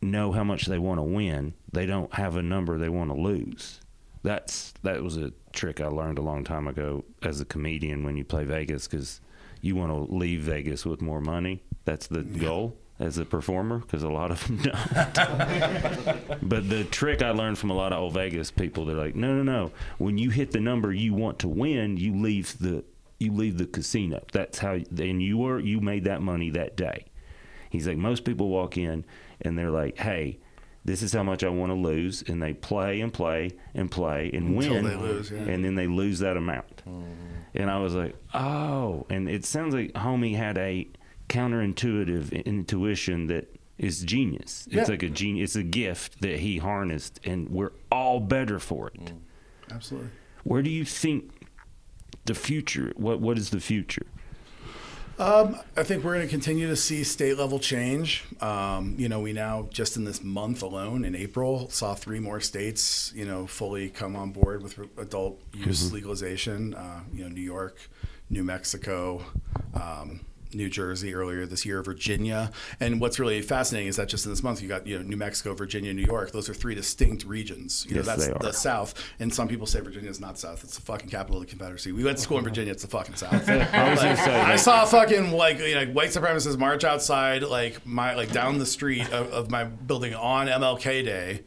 [0.00, 1.54] know how much they want to win.
[1.72, 3.80] They don't have a number they want to lose.
[4.22, 8.16] That's that was a trick I learned a long time ago as a comedian when
[8.16, 9.20] you play Vegas because
[9.60, 11.62] you want to leave Vegas with more money.
[11.84, 16.48] That's the goal as a performer because a lot of them don't.
[16.48, 19.34] but the trick I learned from a lot of old Vegas people, they're like, no,
[19.34, 19.72] no, no.
[19.98, 22.84] When you hit the number you want to win, you leave the
[23.18, 24.22] you leave the casino.
[24.32, 27.06] That's how, and you were you made that money that day.
[27.74, 29.04] He's like, most people walk in
[29.40, 30.38] and they're like, hey,
[30.84, 34.30] this is how much I want to lose, and they play and play and play
[34.34, 35.38] and Until win, lose, yeah.
[35.38, 36.82] and then they lose that amount.
[36.86, 37.12] Mm-hmm.
[37.54, 40.86] And I was like, oh, and it sounds like homie had a
[41.28, 44.68] counterintuitive intuition that is genius.
[44.70, 48.88] It's like a genius, it's a gift that he harnessed, and we're all better for
[48.88, 49.04] it.
[49.06, 49.18] Mm.
[49.70, 50.10] Absolutely.
[50.44, 51.48] Where do you think
[52.26, 52.92] the future?
[52.96, 54.06] What What is the future?
[55.16, 58.24] Um, I think we're going to continue to see state level change.
[58.40, 62.40] Um, you know, we now just in this month alone in April saw three more
[62.40, 66.74] states, you know, fully come on board with adult use legalization.
[66.74, 67.78] Uh, you know, New York,
[68.28, 69.22] New Mexico,
[69.74, 70.20] um,
[70.54, 72.50] New Jersey earlier this year, Virginia.
[72.80, 75.16] And what's really fascinating is that just in this month, you got you know New
[75.16, 76.32] Mexico, Virginia, New York.
[76.32, 77.86] Those are three distinct regions.
[77.88, 78.38] You Yes, know, that's they are.
[78.38, 78.94] the South.
[79.18, 81.92] And some people say Virginia is not South; it's the fucking capital of the Confederacy.
[81.92, 83.48] We went to school in Virginia; it's the fucking South.
[83.48, 87.42] I was gonna say, I like- saw fucking like you know white supremacists march outside
[87.42, 91.42] like my like down the street of, of my building on MLK Day.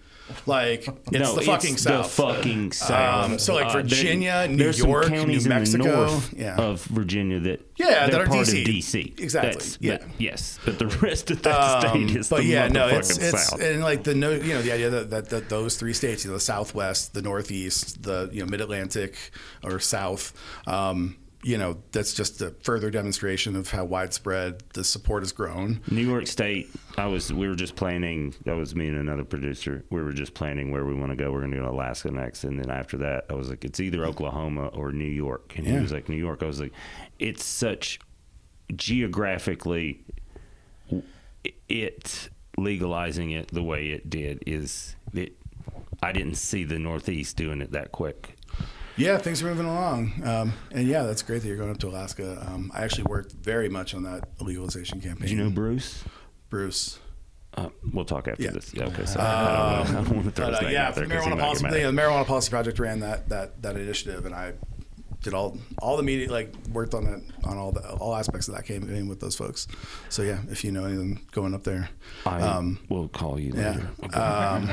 [0.45, 2.15] Like it's no, the fucking it's South.
[2.15, 3.25] The fucking South.
[3.31, 6.55] Um, so, like, Uh, Virginia, New there's York, New Mexico, yeah.
[6.57, 8.61] of Virginia that Yeah, that are part DC.
[8.61, 9.19] of DC.
[9.21, 9.97] Exactly, That's, yeah.
[9.99, 11.55] but yes, but the rest of that
[11.85, 13.61] Um, state is but the yeah, no, it's it's South.
[13.61, 16.31] and like the no, you know, the idea that, that, that those three states, you
[16.31, 19.15] know, the Southwest, the Northeast, the you know Mid Atlantic
[19.63, 20.33] or South,
[20.67, 25.81] um, you know, that's just a further demonstration of how widespread the support has grown.
[25.89, 26.69] New York State.
[26.97, 27.31] I was.
[27.31, 28.33] We were just planning.
[28.45, 29.85] That was me and another producer.
[29.89, 31.31] We were just planning where we want to go.
[31.31, 33.79] We're going to go to Alaska next, and then after that, I was like, it's
[33.79, 35.53] either Oklahoma or New York.
[35.57, 36.41] And he was like, New York.
[36.41, 36.73] I was like,
[37.19, 37.99] it's such
[38.75, 40.03] geographically,
[41.69, 45.33] it legalizing it the way it did is it.
[46.01, 48.36] I didn't see the Northeast doing it that quick.
[48.97, 51.87] Yeah, things are moving along, um, and yeah, that's great that you're going up to
[51.87, 52.43] Alaska.
[52.49, 55.21] Um, I actually worked very much on that legalization campaign.
[55.27, 56.03] Did you know Bruce?
[56.49, 56.99] Bruce?
[57.53, 58.51] Uh, we'll talk after Yeah.
[58.51, 58.73] this.
[58.73, 59.05] Yeah, okay.
[59.05, 59.25] Sorry.
[59.25, 61.15] I, don't, I don't want to throw But, his uh, name yeah, out there the
[61.15, 64.53] 'cause marijuana policy, the marijuana policy project ran that that that initiative, and I
[65.21, 68.55] did all all the media like worked on that on all the all aspects of
[68.55, 69.67] that campaign with those folks.
[70.09, 71.89] So yeah, if you know anything going up there,
[72.25, 73.77] I um, will call you yeah.
[74.01, 74.17] later.
[74.17, 74.69] Um,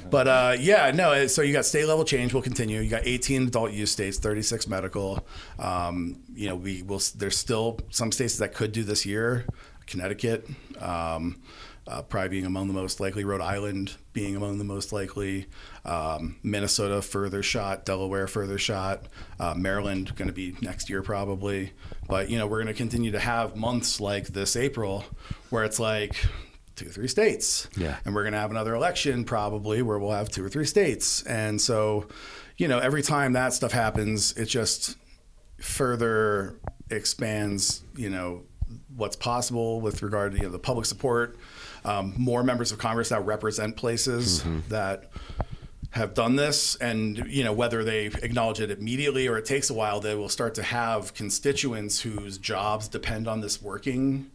[0.10, 1.26] but uh, yeah, no.
[1.26, 2.80] So you got state level change will continue.
[2.80, 5.26] You got 18 adult use states, 36 medical.
[5.58, 7.00] Um, you know, we will.
[7.16, 9.46] There's still some states that could do this year.
[9.86, 10.48] Connecticut.
[10.80, 11.40] Um,
[11.88, 15.46] uh, probably being among the most likely, Rhode Island being among the most likely,
[15.86, 19.06] um, Minnesota further shot, Delaware further shot,
[19.40, 21.72] uh, Maryland going to be next year probably.
[22.08, 25.04] But you know we're going to continue to have months like this April
[25.50, 26.16] where it's like
[26.76, 27.68] two or three states.
[27.76, 27.96] Yeah.
[28.04, 31.22] And we're going to have another election probably where we'll have two or three states.
[31.22, 32.06] And so,
[32.56, 34.96] you know, every time that stuff happens, it just
[35.58, 36.60] further
[36.90, 38.42] expands, you know,
[38.94, 41.36] what's possible with regard to you know, the public support.
[41.84, 45.10] Um, more members of Congress now represent places that
[45.96, 49.74] have done this and you know whether they acknowledge it immediately or it takes a
[49.74, 54.30] while they will start to have constituents whose jobs depend on this working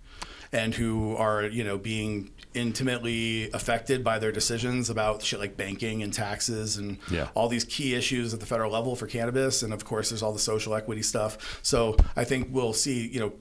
[0.51, 6.01] and who are you know being intimately affected by their decisions about shit like banking
[6.03, 7.30] and taxes and Yeah.
[7.36, 10.34] all these key issues at the federal level for cannabis and of course there's all
[10.34, 13.34] the social equity stuff so i think we'll see you know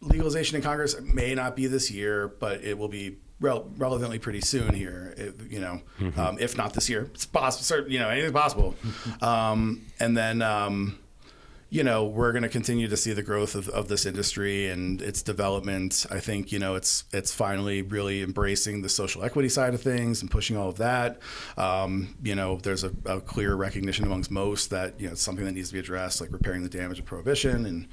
[0.00, 4.40] legalization in congress may not be this year but it will be rel- relevantly pretty
[4.40, 5.80] soon here it, you know
[6.16, 8.74] um, if not this year it's possible you know anything's possible
[9.22, 10.98] um, and then um,
[11.74, 15.02] you know, we're going to continue to see the growth of, of this industry and
[15.02, 16.06] its development.
[16.08, 20.22] I think, you know, it's it's finally really embracing the social equity side of things
[20.22, 21.18] and pushing all of that.
[21.56, 25.44] Um, you know, there's a, a clear recognition amongst most that, you know, it's something
[25.44, 27.88] that needs to be addressed, like repairing the damage of prohibition and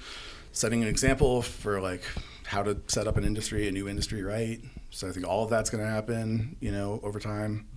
[0.52, 2.04] setting an example for like
[2.45, 4.60] how to set up an industry, a new industry, right?
[4.92, 7.68] So I think all of that's going to happen, you know, over time.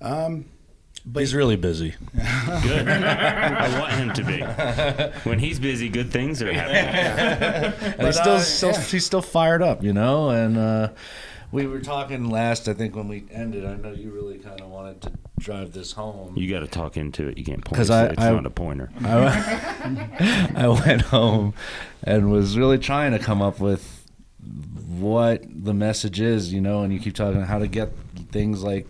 [0.00, 0.46] Um,
[1.14, 1.94] He's really busy.
[2.62, 2.88] Good.
[2.88, 4.40] I want him to be.
[5.28, 7.94] When he's busy, good things are happening.
[7.98, 10.30] And he's still, uh, still he's still fired up, you know.
[10.30, 10.88] And uh,
[11.52, 13.64] we were talking last, I think, when we ended.
[13.64, 16.36] I know you really kind of wanted to drive this home.
[16.36, 17.38] You got to talk into it.
[17.38, 17.76] You can't point.
[17.76, 18.90] 'Cause so I- it's I- not a pointer.
[19.02, 21.54] I, I went home
[22.02, 23.97] and was really trying to come up with
[24.98, 27.92] what the message is, you know, and you keep talking how to get
[28.30, 28.86] things like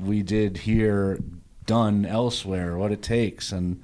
[0.00, 1.18] we did here
[1.66, 3.82] done elsewhere, what it takes, and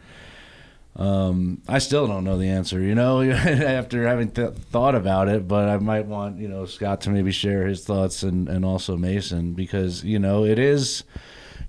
[0.96, 5.48] um, I still don't know the answer, you know, after having th- thought about it.
[5.48, 8.96] But I might want you know Scott to maybe share his thoughts and and also
[8.96, 11.04] Mason because you know it is.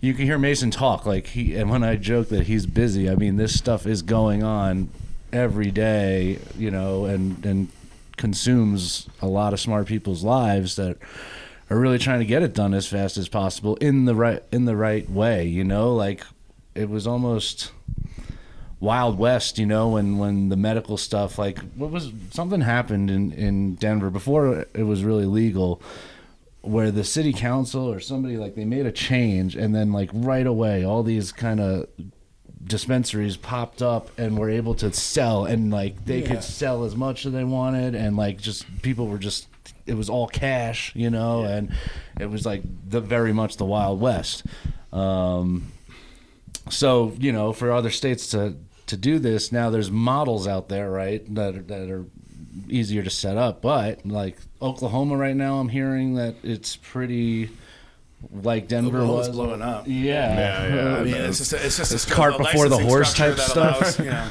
[0.01, 3.15] You can hear Mason talk like he, and when I joke that he's busy, I
[3.15, 4.89] mean this stuff is going on
[5.33, 7.67] every day, you know, and and
[8.17, 10.97] consumes a lot of smart people's lives that
[11.69, 14.65] are really trying to get it done as fast as possible in the right in
[14.65, 16.23] the right way, you know, like
[16.75, 17.71] it was almost
[18.79, 23.31] wild west, you know, when when the medical stuff like what was something happened in
[23.31, 25.81] in Denver before it was really legal
[26.61, 30.47] where the city council or somebody like they made a change and then like right
[30.47, 31.87] away all these kind of
[32.65, 36.27] dispensaries popped up and were able to sell and like they Yeah.
[36.27, 39.47] could sell as much as they wanted and like just people were just
[39.85, 41.71] it was all cash you know and
[42.19, 44.43] it was like the very much the wild west
[44.91, 45.71] um
[46.69, 48.55] so you know for other states to
[48.87, 52.05] to do this now there's models out there right that are, that are
[52.67, 57.49] easier to set up but like oklahoma right now i'm hearing that it's pretty
[58.31, 59.85] like denver Oklahoma's was blowing up.
[59.87, 60.35] yeah,
[60.67, 60.95] Yeah, yeah.
[60.99, 63.37] I mean, it's just a, it's just a It's cart a before the horse type
[63.37, 63.79] stuff.
[63.81, 64.27] allows, you know,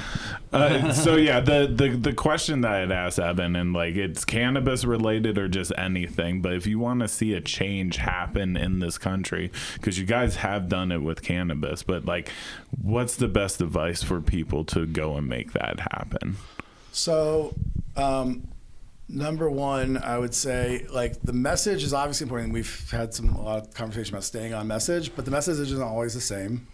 [0.53, 4.85] Uh, so yeah, the, the the question that I'd asked Evan, and like it's cannabis
[4.85, 8.97] related or just anything, but if you want to see a change happen in this
[8.97, 12.31] country, because you guys have done it with cannabis, but like,
[12.81, 16.37] what's the best advice for people to go and make that happen?
[16.93, 17.55] So,
[17.97, 18.47] um,
[19.09, 22.53] number one, I would say like the message is obviously important.
[22.53, 25.83] We've had some a lot of conversation about staying on message, but the message isn't
[25.83, 26.67] always the same.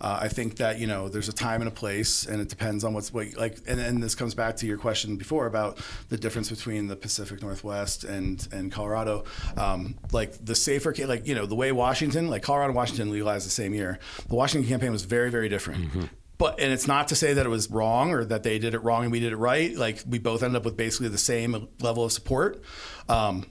[0.00, 2.84] Uh, I think that you know there's a time and a place, and it depends
[2.84, 3.58] on what's what, like.
[3.66, 5.78] And, and this comes back to your question before about
[6.10, 9.24] the difference between the Pacific Northwest and and Colorado.
[9.56, 13.46] Um, like the safer, like you know the way Washington, like Colorado and Washington legalized
[13.46, 13.98] the same year.
[14.28, 16.10] The Washington campaign was very very different.
[16.36, 18.80] But and it's not to say that it was wrong or that they did it
[18.80, 19.74] wrong and we did it right.
[19.74, 22.62] Like we both ended up with basically the same level of support.
[23.08, 23.46] Um,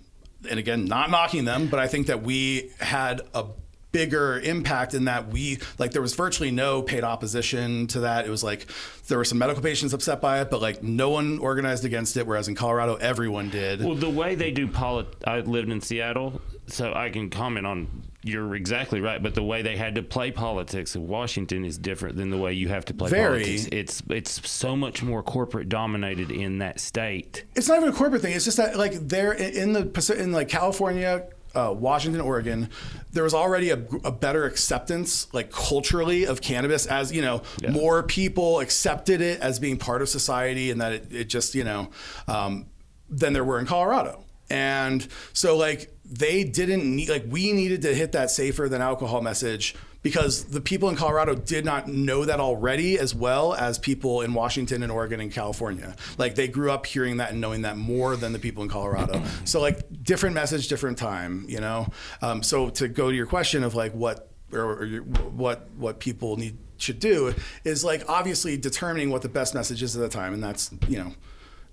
[0.49, 3.45] and again, not knocking them, but I think that we had a
[3.93, 8.25] bigger impact in that we like there was virtually no paid opposition to that.
[8.25, 8.67] It was like
[9.07, 12.27] there were some medical patients upset by it, but like no one organized against it.
[12.27, 13.81] Whereas in Colorado, everyone did.
[13.81, 18.03] Well, the way they do polit, I lived in Seattle, so I can comment on.
[18.25, 22.15] You're exactly right, but the way they had to play politics in Washington is different
[22.15, 23.43] than the way you have to play Very.
[23.43, 23.67] politics.
[23.71, 27.43] It's it's so much more corporate dominated in that state.
[27.55, 28.33] it's not even a corporate thing.
[28.33, 32.69] It's just that like there in the in like California, uh, Washington, Oregon,
[33.11, 38.03] there was already a, a better acceptance like culturally of cannabis as you know more
[38.03, 41.89] people accepted it as being part of society and that it, it just you know
[42.29, 42.67] um,
[43.09, 44.23] than there were in Colorado.
[44.49, 49.21] And so like they didn't need like we needed to hit that safer than alcohol
[49.21, 54.21] message because the people in Colorado did not know that already as well as people
[54.21, 55.95] in Washington and Oregon and California.
[56.17, 59.23] Like they grew up hearing that and knowing that more than the people in Colorado.
[59.45, 61.87] so like different message, different time, you know.
[62.21, 66.37] Um, so to go to your question of like what or, or what what people
[66.37, 67.33] need should do
[67.63, 70.97] is like obviously determining what the best message is at the time, and that's you
[70.97, 71.13] know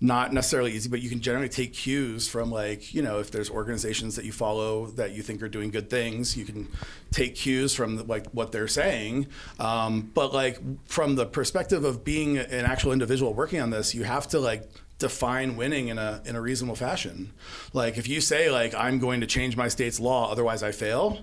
[0.01, 3.51] not necessarily easy, but you can generally take cues from like, you know, if there's
[3.51, 6.69] organizations that you follow that you think are doing good things, you can
[7.11, 9.27] take cues from the, like what they're saying.
[9.59, 14.05] Um, but like from the perspective of being an actual individual working on this, you
[14.05, 17.33] have to like define winning in a in a reasonable fashion.
[17.75, 21.19] Like if you say like I'm going to change my state's law, otherwise I fail.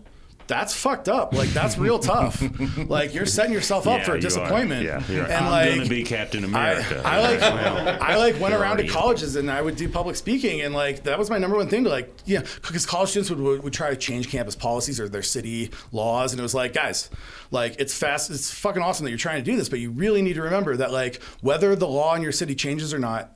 [0.48, 1.34] That's fucked up.
[1.34, 2.42] Like that's real tough.
[2.90, 4.84] like you're setting yourself up Yeah, for a disappointment.
[4.86, 5.32] Yeah, you're right.
[5.32, 7.02] and I'm like gonna be Captain America.
[7.06, 7.42] I like
[8.02, 11.20] I like went around to colleges and I would do public speaking and like that
[11.20, 13.90] was my number one thing to like yeah because college students would, would would try
[13.90, 17.10] to change campus policies or their city laws and it was like guys
[17.52, 20.22] like it's fast it's fucking awesome that you're trying to do this but you really
[20.22, 23.34] need to remember that like whether the law in your city changes or not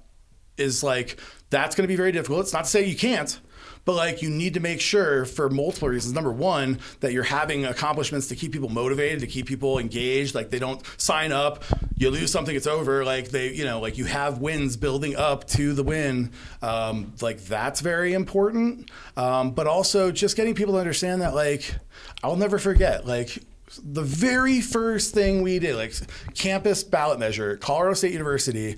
[0.57, 2.41] is like that's going to be very difficult.
[2.41, 3.38] It's not to say you can't,
[3.86, 6.14] but like you need to make sure for multiple reasons.
[6.14, 10.36] Number one, that you're having accomplishments to keep people motivated, to keep people engaged.
[10.36, 11.64] Like they don't sign up,
[11.95, 13.03] you lose something, it's over.
[13.03, 16.32] Like they, you know, like you have wins building up to the win.
[16.62, 18.89] Um, like that's very important.
[19.18, 21.76] Um, but also just getting people to understand that like
[22.24, 23.39] I'll never forget like
[23.82, 25.93] the very first thing we did, like
[26.36, 28.76] campus ballot measure, Colorado State University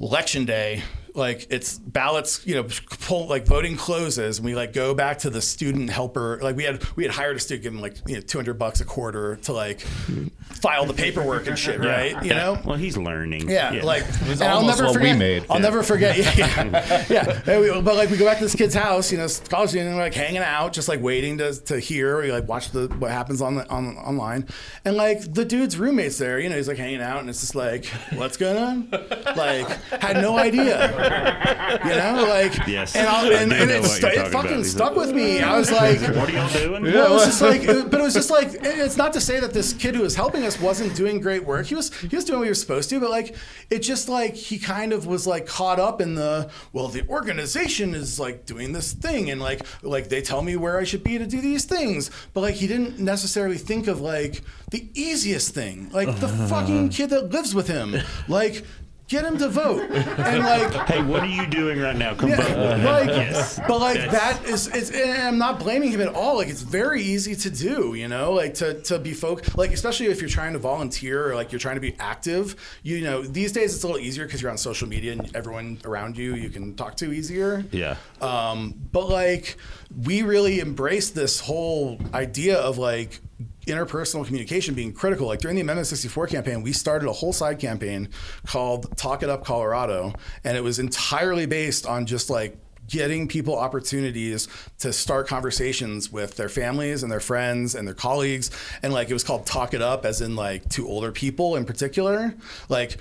[0.00, 0.82] election day
[1.14, 2.66] like it's ballots you know
[3.00, 6.64] pull like voting closes and we like go back to the student helper like we
[6.64, 9.36] had we had hired a student give him like you know 200 bucks a quarter
[9.36, 13.50] to like file the paperwork and shit right you know Well, he's learning.
[13.50, 15.18] yeah, like was and I'll almost never what we forget.
[15.18, 15.44] made.
[15.50, 15.62] I'll Yeah.
[15.62, 16.16] never forget.
[16.38, 17.40] Yeah, yeah.
[17.46, 17.58] yeah.
[17.60, 19.96] We- but like we go back to this kid's house, you know, college student, and
[19.96, 22.20] we're like hanging out, just like waiting to, to hear.
[22.22, 24.46] We like watch the what happens on the on online,
[24.84, 27.54] and like the dude's roommates there, you know, he's like hanging out, and it's just
[27.54, 28.88] like, what's going on?
[29.36, 29.68] Like,
[30.00, 31.01] had no idea,
[31.84, 32.94] you know, like, Yes.
[32.94, 34.66] and, I'll, and, and it, what stu- it fucking about.
[34.66, 35.40] stuck with me.
[35.40, 36.84] I was like, What are y'all doing?
[36.84, 39.52] well, it was just like, but it was just like, it's not to say that
[39.52, 41.66] this kid who was helping us wasn't doing great work.
[41.66, 43.34] He was, he was doing what he was supposed to, but like,
[43.70, 47.94] it just like he kind of was like caught up in the, well, the organization
[47.94, 51.18] is like doing this thing, and like, like they tell me where I should be
[51.18, 55.90] to do these things, but like he didn't necessarily think of like the easiest thing,
[55.92, 56.46] like the uh-huh.
[56.46, 57.96] fucking kid that lives with him,
[58.28, 58.64] like.
[59.12, 62.14] Get him to vote, and like Hey, what are you doing right now?
[62.14, 63.60] Come yeah, vote like, Yes.
[63.68, 66.36] but like That's- that is, it's, and I'm not blaming him at all.
[66.36, 70.06] Like it's very easy to do, you know, like to to be folk, like especially
[70.06, 72.56] if you're trying to volunteer or like you're trying to be active.
[72.82, 75.78] You know, these days it's a little easier because you're on social media and everyone
[75.84, 77.66] around you you can talk to easier.
[77.70, 77.96] Yeah.
[78.22, 79.58] Um, but like
[80.04, 83.20] we really embrace this whole idea of like
[83.66, 85.26] interpersonal communication being critical.
[85.26, 88.08] Like during the Amendment 64 campaign, we started a whole side campaign
[88.46, 90.12] called Talk It Up Colorado.
[90.44, 92.56] And it was entirely based on just like
[92.88, 94.48] getting people opportunities
[94.78, 98.50] to start conversations with their families and their friends and their colleagues.
[98.82, 101.64] And like it was called Talk It Up, as in like to older people in
[101.64, 102.34] particular.
[102.68, 102.98] Like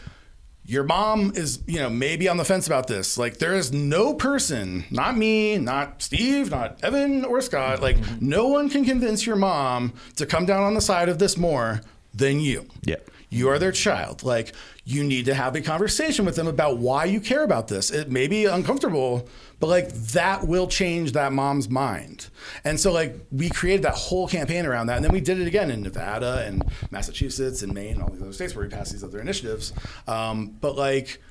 [0.66, 3.18] your mom is, you know, maybe on the fence about this.
[3.18, 8.48] Like, there is no person, not me, not Steve, not Evan or Scott, like, no
[8.48, 11.82] one can convince your mom to come down on the side of this more
[12.14, 12.68] than you.
[12.84, 12.98] Yeah.
[13.30, 14.24] You are their child.
[14.24, 14.54] Like,
[14.92, 17.92] you need to have a conversation with them about why you care about this.
[17.92, 19.28] It may be uncomfortable,
[19.60, 22.28] but like that will change that mom's mind.
[22.64, 24.98] And so, like, we created that whole campaign around that.
[24.98, 28.22] And then we did it again in Nevada and Massachusetts and Maine and all these
[28.22, 29.74] other states where we passed these other initiatives.
[30.08, 31.22] Um, but like,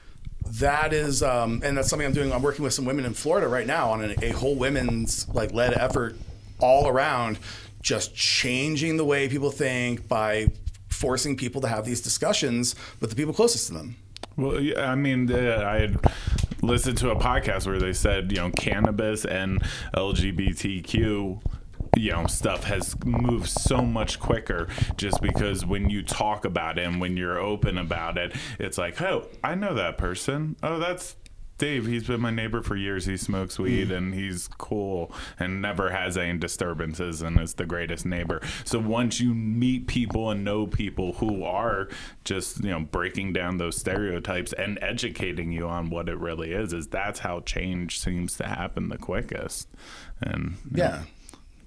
[0.46, 2.32] that is, um, and that's something I'm doing.
[2.32, 5.52] I'm working with some women in Florida right now on a, a whole women's like
[5.52, 6.16] led effort
[6.60, 7.38] all around
[7.82, 10.48] just changing the way people think by
[11.00, 13.96] forcing people to have these discussions with the people closest to them.
[14.36, 15.98] Well, I mean, I had
[16.62, 19.62] listened to a podcast where they said, you know, cannabis and
[19.94, 21.42] LGBTQ,
[21.96, 26.86] you know, stuff has moved so much quicker just because when you talk about it
[26.86, 30.56] and when you're open about it, it's like, oh, I know that person.
[30.62, 31.16] Oh, that's
[31.60, 33.04] Dave, he's been my neighbor for years.
[33.04, 33.96] He smokes weed mm.
[33.96, 38.40] and he's cool and never has any disturbances and is the greatest neighbor.
[38.64, 41.88] So once you meet people and know people who are
[42.24, 46.72] just, you know, breaking down those stereotypes and educating you on what it really is,
[46.72, 49.68] is that's how change seems to happen the quickest.
[50.22, 51.02] And Yeah.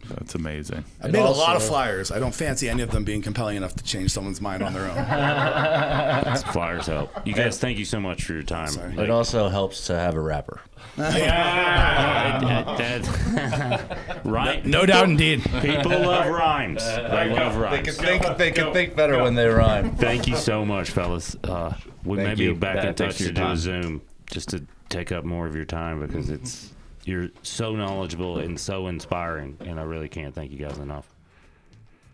[0.09, 0.83] That's amazing.
[1.01, 2.11] I made a lot of flyers.
[2.11, 4.83] I don't fancy any of them being compelling enough to change someone's mind on their
[4.85, 6.35] own.
[6.53, 7.11] Flyers help.
[7.25, 8.67] You guys, thank you so much for your time.
[8.69, 8.97] Sorry.
[8.97, 10.61] It also helps to have a rapper.
[10.97, 14.65] Yeah, that, that, right?
[14.65, 15.43] No doubt, indeed.
[15.61, 16.85] People love rhymes.
[16.85, 17.77] They love rhymes.
[17.77, 18.23] They can rhymes.
[18.23, 18.37] think.
[18.37, 19.95] They can think better when they rhyme.
[19.95, 21.35] Thank you so much, fellas.
[21.43, 21.73] Uh,
[22.03, 23.57] we Thank may be back Yeah, in touch to do a.
[23.57, 26.73] Zoom just to take up more of your time because it's
[27.05, 31.13] you're so knowledgeable and so inspiring, and I really can't thank you guys enough.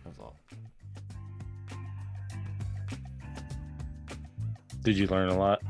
[0.04, 0.34] That's all.
[4.82, 5.60] Did you learn a lot?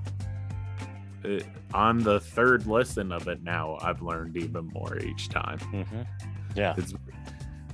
[1.25, 5.59] It- on the third listen of it now, I've learned even more each time.
[5.59, 6.01] Mm-hmm.
[6.57, 6.95] Yeah, It's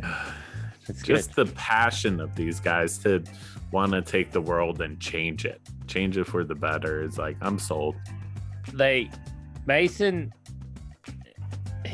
[0.89, 3.23] it's just the passion of these guys to
[3.71, 7.03] want to take the world and change it, change it for the better.
[7.03, 7.97] Is like I'm sold.
[8.75, 9.11] They
[9.65, 10.33] Mason.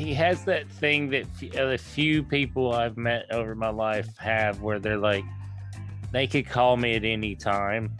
[0.03, 4.61] He has that thing that f- a few people I've met over my life have,
[4.61, 5.23] where they're like,
[6.11, 7.97] they could call me at any time,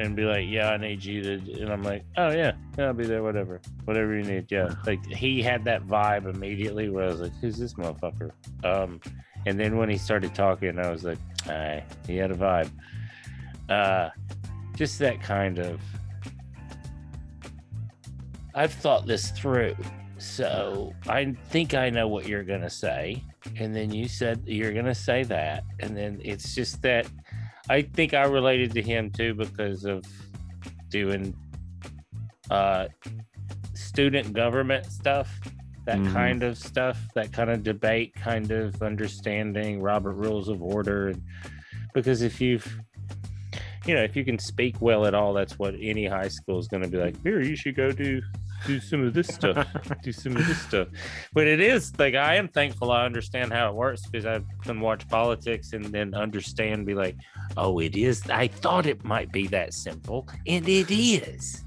[0.00, 2.92] and be like, "Yeah, I need you to," and I'm like, "Oh yeah, yeah, I'll
[2.92, 3.22] be there.
[3.22, 7.36] Whatever, whatever you need." Yeah, like he had that vibe immediately where I was like,
[7.40, 8.32] "Who's this motherfucker?"
[8.64, 9.00] Um,
[9.46, 12.70] and then when he started talking, I was like, "Aye, he had a vibe."
[13.68, 14.10] Uh,
[14.74, 15.80] just that kind of.
[18.56, 19.76] I've thought this through,
[20.24, 23.22] so I think I know what you're gonna say,
[23.56, 27.06] and then you said you're gonna say that, and then it's just that
[27.68, 30.04] I think I related to him too because of
[30.88, 31.34] doing
[32.50, 32.88] uh
[33.74, 35.40] student government stuff,
[35.84, 36.12] that Mhm.
[36.12, 41.22] kind of stuff, that kind of debate, kind of understanding Robert Rules of Order, and
[41.92, 42.80] because if you've
[43.86, 46.66] you know, if you can speak well at all, that's what any high school is
[46.68, 47.14] going to be like.
[47.22, 48.22] Here, you should go do
[48.66, 49.66] do some of this stuff,
[50.02, 50.88] do some of this stuff.
[51.32, 54.80] But it is like I am thankful I understand how it works because I can
[54.80, 57.16] watch politics and then understand, be like,
[57.56, 58.28] oh, it is.
[58.30, 61.64] I thought it might be that simple, and it is.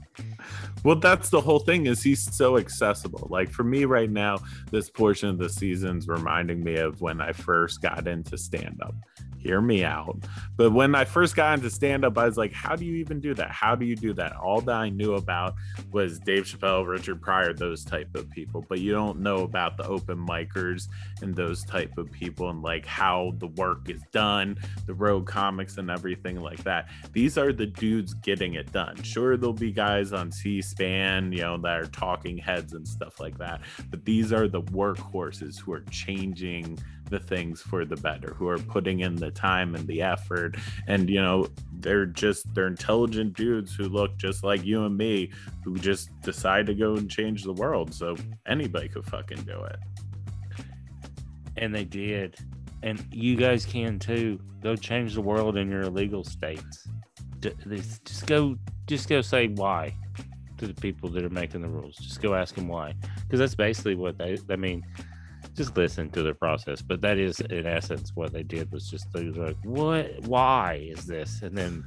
[0.84, 3.28] Well, that's the whole thing is he's so accessible.
[3.30, 4.38] Like for me right now,
[4.72, 8.96] this portion of the season's reminding me of when I first got into stand up.
[9.38, 10.18] Hear me out.
[10.56, 13.20] But when I first got into stand up, I was like, how do you even
[13.20, 13.52] do that?
[13.52, 14.36] How do you do that?
[14.36, 15.56] All that I knew about
[15.92, 18.66] was Dave Chappelle, Richard Pryor, those type of people.
[18.68, 20.88] But you don't know about the open micers
[21.22, 25.78] and those type of people and like how the work is done, the road comics
[25.78, 26.90] and everything like that.
[27.14, 29.02] These are the dudes getting it done.
[29.04, 33.20] Sure, there'll be guys on C SPAN, you know, that are talking heads and stuff
[33.20, 33.62] like that.
[33.90, 36.80] But these are the workhorses who are changing
[37.10, 40.56] the things for the better, who are putting in the time and the effort.
[40.88, 41.48] And, you know,
[41.80, 45.32] they're just, they're intelligent dudes who look just like you and me,
[45.64, 47.94] who just decide to go and change the world.
[47.94, 49.78] So anybody could fucking do it.
[51.58, 52.36] And they did.
[52.84, 54.40] And you guys can too.
[54.62, 56.88] Go change the world in your illegal states.
[57.40, 59.96] Just go, just go say why
[60.58, 61.96] to the people that are making the rules.
[61.98, 64.38] Just go ask them why, because that's basically what they.
[64.50, 64.84] I mean,
[65.58, 66.82] just listen to the process.
[66.82, 70.22] But that is, in essence, what they did was just they were like, "What?
[70.28, 71.84] Why is this?" And then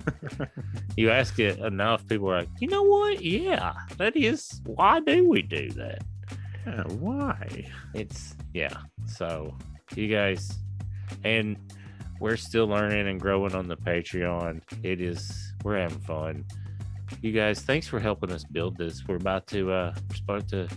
[0.97, 3.23] you ask it enough, people are like, "You know what?
[3.23, 4.61] Yeah, that is.
[4.67, 6.03] Why do we do that?"
[6.67, 7.71] Yeah, why?
[7.95, 9.57] it's yeah so
[9.97, 10.59] you guys
[11.25, 11.57] and
[12.21, 16.45] we're still learning and growing on the patreon it is we're having fun
[17.23, 20.69] you guys thanks for helping us build this we're about to uh we're about to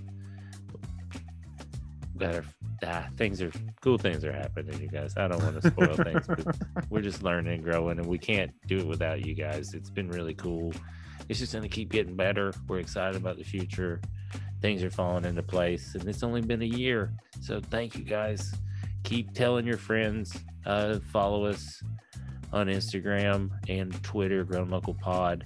[2.18, 2.44] got our
[2.86, 5.14] ah, things are cool things are happening you guys.
[5.18, 6.56] I don't want to spoil things but
[6.90, 9.74] we're just learning and growing and we can't do it without you guys.
[9.74, 10.74] It's been really cool.
[11.30, 12.54] It's just going to keep getting better.
[12.68, 14.02] We're excited about the future.
[14.62, 17.14] Things are falling into place and it's only been a year.
[17.42, 18.54] So thank you guys.
[19.04, 21.82] Keep telling your friends uh, follow us
[22.52, 25.46] on instagram and twitter grown local pod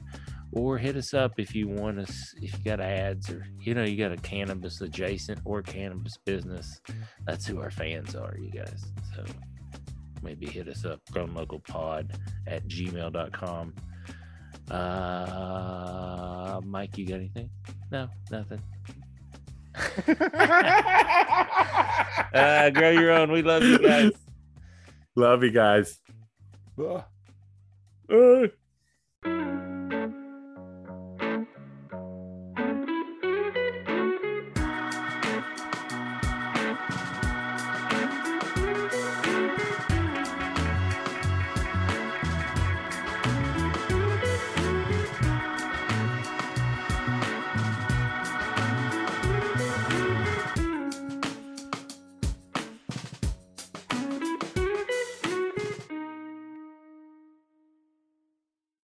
[0.58, 3.84] or hit us up if you want us if you got ads or you know
[3.84, 6.82] you got a cannabis adjacent or cannabis business
[7.25, 8.86] that's who our fans are you guys
[9.16, 9.24] so
[10.24, 12.12] maybe hit us up grown local pod
[12.47, 13.74] at gmail.com
[14.71, 17.50] uh mike you got anything
[17.92, 18.62] no nothing
[22.34, 23.32] uh, grow your own.
[23.32, 24.12] We love you guys.
[25.16, 26.00] Love you guys.
[28.09, 28.47] Uh.